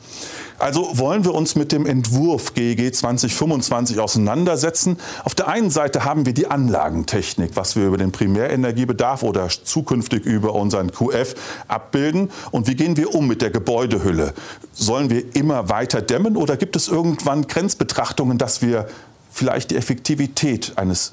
Also 0.65 0.97
wollen 0.97 1.27
wir 1.27 1.35
uns 1.35 1.57
mit 1.57 1.73
dem 1.73 1.85
Entwurf 1.85 2.55
GEG 2.55 2.95
2025 2.95 4.01
auseinandersetzen. 4.01 4.97
Auf 5.23 5.35
der 5.35 5.49
einen 5.49 5.69
Seite 5.69 6.07
haben 6.07 6.25
wir 6.25 6.33
die 6.33 6.47
Anlagentechnik, 6.47 7.51
was 7.53 7.77
wir 7.77 7.87
über 7.87 7.99
den 7.99 8.13
Primärenergiebedarf 8.13 9.25
oder 9.25 9.47
zukünftig 9.51 10.25
über 10.25 10.55
unseren 10.55 10.91
QF 10.91 11.35
abbilden. 11.69 12.31
Und 12.51 12.67
wie 12.67 12.77
gehen 12.77 12.97
wir 12.97 13.15
um 13.15 13.27
mit 13.27 13.43
der 13.43 13.51
Gebäudehülle? 13.51 14.33
Sollen 14.73 15.11
wir 15.11 15.37
immer 15.37 15.69
weiter 15.69 16.01
dämmen 16.01 16.35
oder 16.35 16.57
gibt 16.57 16.77
es 16.77 16.89
irgendwann 16.89 17.47
Grenzbetrachtungen, 17.47 18.39
dass 18.39 18.63
wir 18.63 18.89
vielleicht 19.31 19.71
die 19.71 19.77
Effektivität 19.77 20.73
eines 20.77 21.13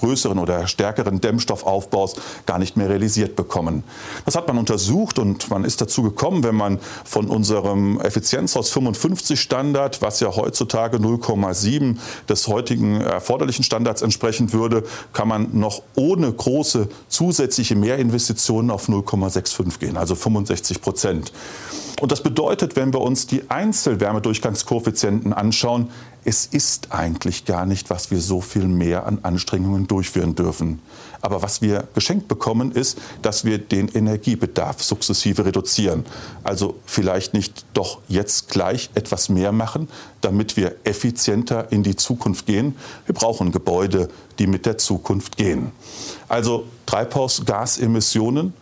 größeren 0.00 0.38
oder 0.38 0.66
stärkeren 0.66 1.20
Dämmstoffaufbaus 1.20 2.16
gar 2.46 2.58
nicht 2.58 2.76
mehr 2.76 2.88
realisiert 2.88 3.36
bekommen. 3.36 3.84
Das 4.24 4.34
hat 4.34 4.48
man 4.48 4.58
untersucht 4.58 5.18
und 5.18 5.50
man 5.50 5.64
ist 5.64 5.80
dazu 5.80 6.02
gekommen, 6.02 6.42
wenn 6.42 6.54
man 6.54 6.78
von 7.04 7.28
unserem 7.28 8.00
Effizienzhaus 8.00 8.70
55 8.70 9.40
Standard, 9.40 10.02
was 10.02 10.20
ja 10.20 10.34
heutzutage 10.34 10.96
0,7 10.98 11.96
des 12.28 12.48
heutigen 12.48 13.00
erforderlichen 13.00 13.64
Standards 13.64 14.02
entsprechen 14.02 14.52
würde, 14.52 14.84
kann 15.12 15.28
man 15.28 15.48
noch 15.52 15.82
ohne 15.94 16.32
große 16.32 16.88
zusätzliche 17.08 17.76
Mehrinvestitionen 17.76 18.70
auf 18.70 18.88
0,65 18.88 19.78
gehen, 19.78 19.96
also 19.96 20.14
65 20.14 20.80
Prozent. 20.80 21.32
Und 22.00 22.12
das 22.12 22.22
bedeutet, 22.22 22.76
wenn 22.76 22.94
wir 22.94 23.00
uns 23.02 23.26
die 23.26 23.50
Einzelwärmedurchgangskoeffizienten 23.50 25.34
anschauen, 25.34 25.90
es 26.24 26.46
ist 26.46 26.92
eigentlich 26.92 27.44
gar 27.44 27.66
nicht, 27.66 27.90
was 27.90 28.10
wir 28.10 28.20
so 28.20 28.40
viel 28.40 28.66
mehr 28.66 29.06
an 29.06 29.20
Anstrengungen 29.22 29.86
durchführen 29.86 30.34
dürfen. 30.34 30.80
Aber 31.22 31.42
was 31.42 31.60
wir 31.62 31.88
geschenkt 31.94 32.28
bekommen, 32.28 32.72
ist, 32.72 32.98
dass 33.22 33.44
wir 33.44 33.58
den 33.58 33.88
Energiebedarf 33.88 34.82
sukzessive 34.82 35.44
reduzieren. 35.44 36.04
Also 36.44 36.76
vielleicht 36.86 37.34
nicht 37.34 37.64
doch 37.74 38.00
jetzt 38.08 38.48
gleich 38.48 38.90
etwas 38.94 39.28
mehr 39.28 39.52
machen, 39.52 39.88
damit 40.20 40.56
wir 40.56 40.76
effizienter 40.84 41.72
in 41.72 41.82
die 41.82 41.96
Zukunft 41.96 42.46
gehen. 42.46 42.76
Wir 43.06 43.14
brauchen 43.14 43.52
Gebäude, 43.52 44.08
die 44.38 44.46
mit 44.46 44.66
der 44.66 44.78
Zukunft 44.78 45.36
gehen. 45.36 45.72
Also 46.28 46.64
Treibhausgasemissionen 46.86 48.54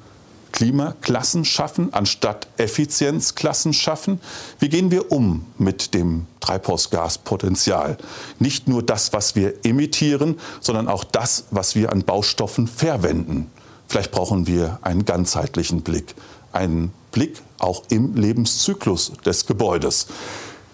Klimaklassen 0.53 1.45
schaffen, 1.45 1.93
anstatt 1.93 2.49
Effizienzklassen 2.57 3.73
schaffen? 3.73 4.21
Wie 4.59 4.69
gehen 4.69 4.91
wir 4.91 5.13
um 5.13 5.47
mit 5.59 5.95
dem 5.95 6.27
Treibhausgaspotenzial? 6.41 7.99
Nicht 8.39 8.69
nur 8.69 8.83
das, 8.83 9.13
was 9.13 9.37
wir 9.37 9.55
emittieren, 9.65 10.39
sondern 10.61 10.89
auch 10.89 11.05
das, 11.05 11.45
was 11.51 11.75
wir 11.75 11.93
an 11.93 12.03
Baustoffen 12.05 12.67
verwenden. 12.67 13.51
Vielleicht 13.87 14.11
brauchen 14.11 14.47
wir 14.47 14.79
einen 14.83 15.05
ganzheitlichen 15.05 15.83
Blick, 15.83 16.15
einen 16.53 16.93
Blick 17.13 17.41
auch 17.59 17.83
im 17.89 18.15
Lebenszyklus 18.15 19.13
des 19.25 19.47
Gebäudes. 19.47 20.07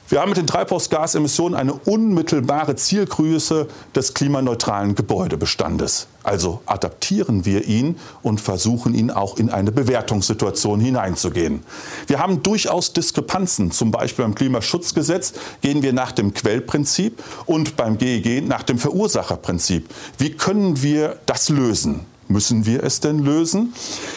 Wir 0.07 0.21
haben 0.21 0.29
mit 0.29 0.37
den 0.37 0.47
Treibhausgasemissionen 0.47 1.59
eine 1.59 1.73
unmittelbare 1.73 2.77
Zielgröße 2.77 3.69
des 3.95 4.13
klimaneutralen 4.13 4.95
Gebäudebestandes. 4.95 6.09
Also 6.23 6.61
adaptieren 6.67 7.47
wir 7.47 7.65
ihn 7.65 7.97
und 8.23 8.39
versuchen 8.39 8.95
ihn 8.95 9.11
auch 9.11 9.39
in 9.39 9.49
eine 9.49 9.73
Bewertungssituation 9.73 10.79
hineinzugehen. 10.79 11.63
Wir 12.07 12.19
haben 12.19 12.43
durchaus 12.43 12.93
Diskrepanzen. 12.93 13.71
Zum 13.71 13.91
Beispiel 13.91 14.27
beim 14.27 14.35
Klimaschutzgesetz 14.35 15.33
gehen 15.63 15.83
wir 15.83 15.95
nach 15.95 16.13
dem 16.13 16.35
Quellprinzip 16.35 17.23
und 17.47 17.77
beim 17.77 17.97
GEG 17.97 18.47
nach 18.47 18.63
dem 18.63 18.79
Verursacherprinzip. 18.79 19.89
Wie 20.19 20.33
können 20.33 20.83
wir 20.83 21.17
das 21.25 21.49
lösen? 21.49 22.01
Müssen 22.29 22.67
wir 22.67 22.85
es 22.85 23.01
denn 23.01 23.21
lösen? 23.21 23.73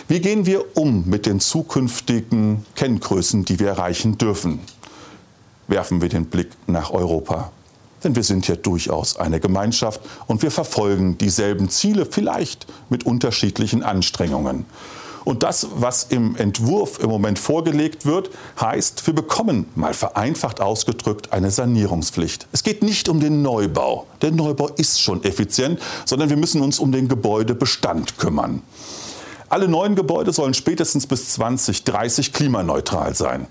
Wie 0.10 0.20
gehen 0.20 0.46
wir 0.46 0.78
um 0.78 1.04
mit 1.08 1.26
den 1.26 1.40
zukünftigen 1.40 2.66
Kenngrößen, 2.76 3.46
die 3.46 3.60
wir 3.60 3.70
erreichen 3.70 4.18
dürfen? 4.18 4.60
Werfen 5.68 6.02
wir 6.02 6.10
den 6.10 6.26
Blick 6.26 6.50
nach 6.68 6.92
Europa. 6.92 7.52
Denn 8.04 8.16
wir 8.16 8.24
sind 8.24 8.48
ja 8.48 8.56
durchaus 8.56 9.18
eine 9.18 9.40
Gemeinschaft 9.40 10.02
und 10.28 10.42
wir 10.42 10.52
verfolgen 10.52 11.18
dieselben 11.18 11.70
Ziele, 11.70 12.06
vielleicht 12.06 12.68
mit 12.90 13.06
unterschiedlichen 13.06 13.84
Anstrengungen. 13.84 14.66
Und 15.28 15.44
das, 15.44 15.68
was 15.76 16.04
im 16.04 16.38
Entwurf 16.38 17.00
im 17.00 17.10
Moment 17.10 17.38
vorgelegt 17.38 18.06
wird, 18.06 18.30
heißt, 18.62 19.06
wir 19.08 19.14
bekommen, 19.14 19.66
mal 19.76 19.94
vereinfacht 19.94 20.62
ausgedrückt, 20.62 21.34
eine 21.34 21.52
Sanierungspflicht. 21.52 22.48
Es 22.54 22.64
geht 22.64 22.82
nicht 22.82 23.10
um 23.10 23.20
den 23.20 23.42
Neubau. 23.42 24.08
Der 24.22 24.32
Neubau 24.32 24.70
ist 24.70 25.02
schon 25.02 25.22
effizient, 25.26 25.82
sondern 26.06 26.30
wir 26.30 26.38
müssen 26.38 26.62
uns 26.62 26.80
um 26.80 26.94
den 26.94 27.10
Gebäudebestand 27.10 28.18
kümmern. 28.18 28.62
Alle 29.50 29.68
neuen 29.68 29.96
Gebäude 29.96 30.32
sollen 30.32 30.54
spätestens 30.54 31.08
bis 31.08 31.34
2030 31.34 32.32
klimaneutral 32.32 33.14
sein. 33.14 33.48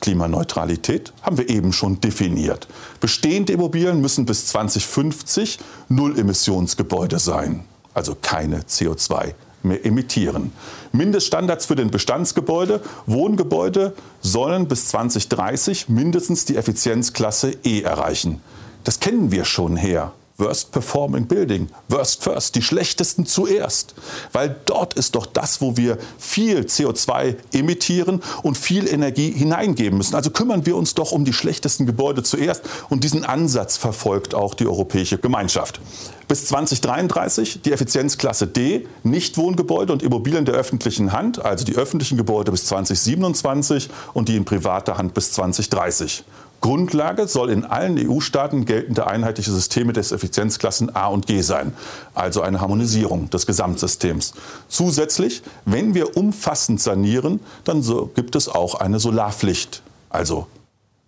Klimaneutralität 0.00 1.12
haben 1.22 1.38
wir 1.38 1.48
eben 1.48 1.72
schon 1.72 2.00
definiert. 2.00 2.68
Bestehende 3.00 3.52
Immobilien 3.52 4.00
müssen 4.00 4.26
bis 4.26 4.46
2050 4.46 5.58
Null-Emissionsgebäude 5.88 7.18
sein, 7.18 7.64
also 7.94 8.16
keine 8.20 8.60
CO2 8.60 9.34
mehr 9.62 9.84
emittieren. 9.84 10.52
Mindeststandards 10.92 11.66
für 11.66 11.76
den 11.76 11.90
Bestandsgebäude, 11.90 12.80
Wohngebäude 13.06 13.94
sollen 14.20 14.68
bis 14.68 14.88
2030 14.88 15.88
mindestens 15.88 16.44
die 16.44 16.56
Effizienzklasse 16.56 17.54
E 17.64 17.82
erreichen. 17.82 18.40
Das 18.84 19.00
kennen 19.00 19.30
wir 19.30 19.44
schon 19.44 19.76
her. 19.76 20.12
Worst 20.40 20.72
Performing 20.72 21.26
Building, 21.26 21.68
Worst 21.88 22.22
First, 22.24 22.54
die 22.54 22.62
schlechtesten 22.62 23.26
zuerst. 23.26 23.94
Weil 24.32 24.56
dort 24.64 24.94
ist 24.94 25.14
doch 25.14 25.26
das, 25.26 25.60
wo 25.60 25.76
wir 25.76 25.98
viel 26.18 26.60
CO2 26.60 27.36
emittieren 27.52 28.22
und 28.42 28.58
viel 28.58 28.88
Energie 28.88 29.30
hineingeben 29.30 29.98
müssen. 29.98 30.14
Also 30.14 30.30
kümmern 30.30 30.66
wir 30.66 30.76
uns 30.76 30.94
doch 30.94 31.12
um 31.12 31.24
die 31.24 31.32
schlechtesten 31.32 31.86
Gebäude 31.86 32.22
zuerst. 32.22 32.62
Und 32.88 33.04
diesen 33.04 33.24
Ansatz 33.24 33.76
verfolgt 33.76 34.34
auch 34.34 34.54
die 34.54 34.66
Europäische 34.66 35.18
Gemeinschaft. 35.18 35.80
Bis 36.28 36.46
2033 36.46 37.62
die 37.62 37.72
Effizienzklasse 37.72 38.46
D, 38.46 38.86
Nichtwohngebäude 39.02 39.92
und 39.92 40.02
Immobilien 40.02 40.44
der 40.44 40.54
öffentlichen 40.54 41.12
Hand, 41.12 41.44
also 41.44 41.64
die 41.64 41.74
öffentlichen 41.74 42.16
Gebäude 42.16 42.52
bis 42.52 42.66
2027 42.66 43.90
und 44.14 44.28
die 44.28 44.36
in 44.36 44.44
privater 44.44 44.96
Hand 44.96 45.12
bis 45.12 45.32
2030. 45.32 46.24
Grundlage 46.60 47.26
soll 47.26 47.50
in 47.50 47.64
allen 47.64 47.98
EU-Staaten 47.98 48.66
geltende 48.66 49.06
einheitliche 49.06 49.50
Systeme 49.50 49.92
des 49.92 50.12
Effizienzklassen 50.12 50.94
A 50.94 51.06
und 51.06 51.26
G 51.26 51.40
sein, 51.40 51.72
also 52.14 52.42
eine 52.42 52.60
Harmonisierung 52.60 53.30
des 53.30 53.46
Gesamtsystems. 53.46 54.34
Zusätzlich, 54.68 55.42
wenn 55.64 55.94
wir 55.94 56.16
umfassend 56.16 56.80
sanieren, 56.80 57.40
dann 57.64 57.82
so 57.82 58.10
gibt 58.14 58.36
es 58.36 58.48
auch 58.48 58.74
eine 58.74 59.00
Solarpflicht, 59.00 59.82
also 60.10 60.46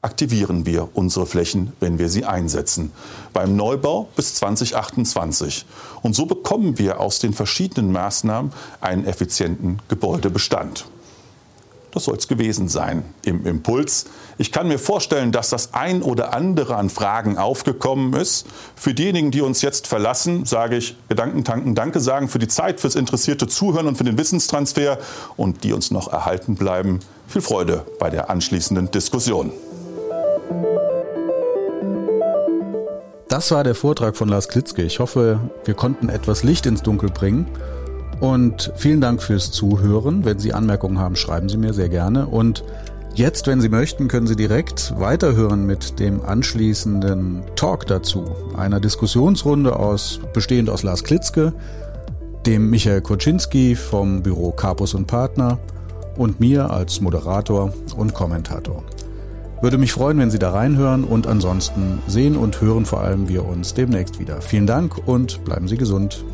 aktivieren 0.02 0.66
wir 0.66 0.88
unsere 0.94 1.26
Flächen, 1.26 1.72
wenn 1.78 1.98
wir 1.98 2.08
sie 2.08 2.24
einsetzen. 2.24 2.90
Beim 3.32 3.54
Neubau 3.54 4.08
bis 4.16 4.34
2028. 4.34 5.64
Und 6.02 6.14
so 6.14 6.26
bekommen 6.26 6.78
wir 6.78 6.98
aus 6.98 7.20
den 7.20 7.32
verschiedenen 7.32 7.92
Maßnahmen 7.92 8.52
einen 8.80 9.06
effizienten 9.06 9.78
Gebäudebestand. 9.88 10.86
Das 11.92 12.04
soll 12.04 12.16
es 12.16 12.26
gewesen 12.26 12.68
sein 12.68 13.04
im 13.22 13.46
Impuls. 13.46 14.06
Ich 14.38 14.50
kann 14.50 14.66
mir 14.66 14.78
vorstellen, 14.78 15.30
dass 15.30 15.50
das 15.50 15.74
ein 15.74 16.02
oder 16.02 16.32
andere 16.32 16.76
an 16.76 16.88
Fragen 16.88 17.36
aufgekommen 17.36 18.14
ist. 18.14 18.46
Für 18.74 18.94
diejenigen, 18.94 19.30
die 19.30 19.42
uns 19.42 19.60
jetzt 19.60 19.86
verlassen, 19.86 20.46
sage 20.46 20.76
ich 20.76 20.96
Gedanken 21.10 21.44
tanken, 21.44 21.74
Danke 21.74 22.00
sagen 22.00 22.28
für 22.28 22.38
die 22.38 22.48
Zeit, 22.48 22.80
fürs 22.80 22.94
interessierte 22.94 23.46
Zuhören 23.46 23.86
und 23.86 23.98
für 23.98 24.04
den 24.04 24.16
Wissenstransfer. 24.16 24.98
Und 25.36 25.64
die 25.64 25.74
uns 25.74 25.90
noch 25.90 26.10
erhalten 26.10 26.54
bleiben, 26.54 27.00
viel 27.28 27.42
Freude 27.42 27.84
bei 27.98 28.08
der 28.08 28.30
anschließenden 28.30 28.90
Diskussion. 28.90 29.52
Das 33.28 33.50
war 33.50 33.64
der 33.64 33.74
Vortrag 33.74 34.16
von 34.16 34.30
Lars 34.30 34.48
Klitzke. 34.48 34.82
Ich 34.82 34.98
hoffe, 34.98 35.40
wir 35.66 35.74
konnten 35.74 36.08
etwas 36.08 36.42
Licht 36.42 36.64
ins 36.64 36.82
Dunkel 36.82 37.10
bringen. 37.10 37.46
Und 38.22 38.72
vielen 38.76 39.00
Dank 39.00 39.20
fürs 39.20 39.50
Zuhören. 39.50 40.24
Wenn 40.24 40.38
Sie 40.38 40.52
Anmerkungen 40.52 41.00
haben, 41.00 41.16
schreiben 41.16 41.48
Sie 41.48 41.56
mir 41.56 41.72
sehr 41.72 41.88
gerne. 41.88 42.28
Und 42.28 42.62
jetzt, 43.16 43.48
wenn 43.48 43.60
Sie 43.60 43.68
möchten, 43.68 44.06
können 44.06 44.28
Sie 44.28 44.36
direkt 44.36 44.94
weiterhören 44.96 45.66
mit 45.66 45.98
dem 45.98 46.24
anschließenden 46.24 47.42
Talk 47.56 47.88
dazu. 47.88 48.24
Einer 48.56 48.78
Diskussionsrunde 48.78 49.74
aus, 49.74 50.20
bestehend 50.32 50.70
aus 50.70 50.84
Lars 50.84 51.02
Klitzke, 51.02 51.52
dem 52.46 52.70
Michael 52.70 53.00
Koczynski 53.00 53.74
vom 53.74 54.22
Büro 54.22 54.52
Capus 54.52 54.94
und 54.94 55.08
Partner 55.08 55.58
und 56.16 56.38
mir 56.38 56.70
als 56.70 57.00
Moderator 57.00 57.72
und 57.96 58.14
Kommentator. 58.14 58.84
Würde 59.62 59.78
mich 59.78 59.92
freuen, 59.92 60.18
wenn 60.18 60.30
Sie 60.30 60.38
da 60.38 60.52
reinhören 60.52 61.02
und 61.02 61.26
ansonsten 61.26 61.98
sehen 62.06 62.36
und 62.36 62.60
hören 62.60 62.86
vor 62.86 63.00
allem 63.00 63.28
wir 63.28 63.44
uns 63.44 63.74
demnächst 63.74 64.20
wieder. 64.20 64.40
Vielen 64.40 64.68
Dank 64.68 65.08
und 65.08 65.44
bleiben 65.44 65.66
Sie 65.66 65.76
gesund. 65.76 66.24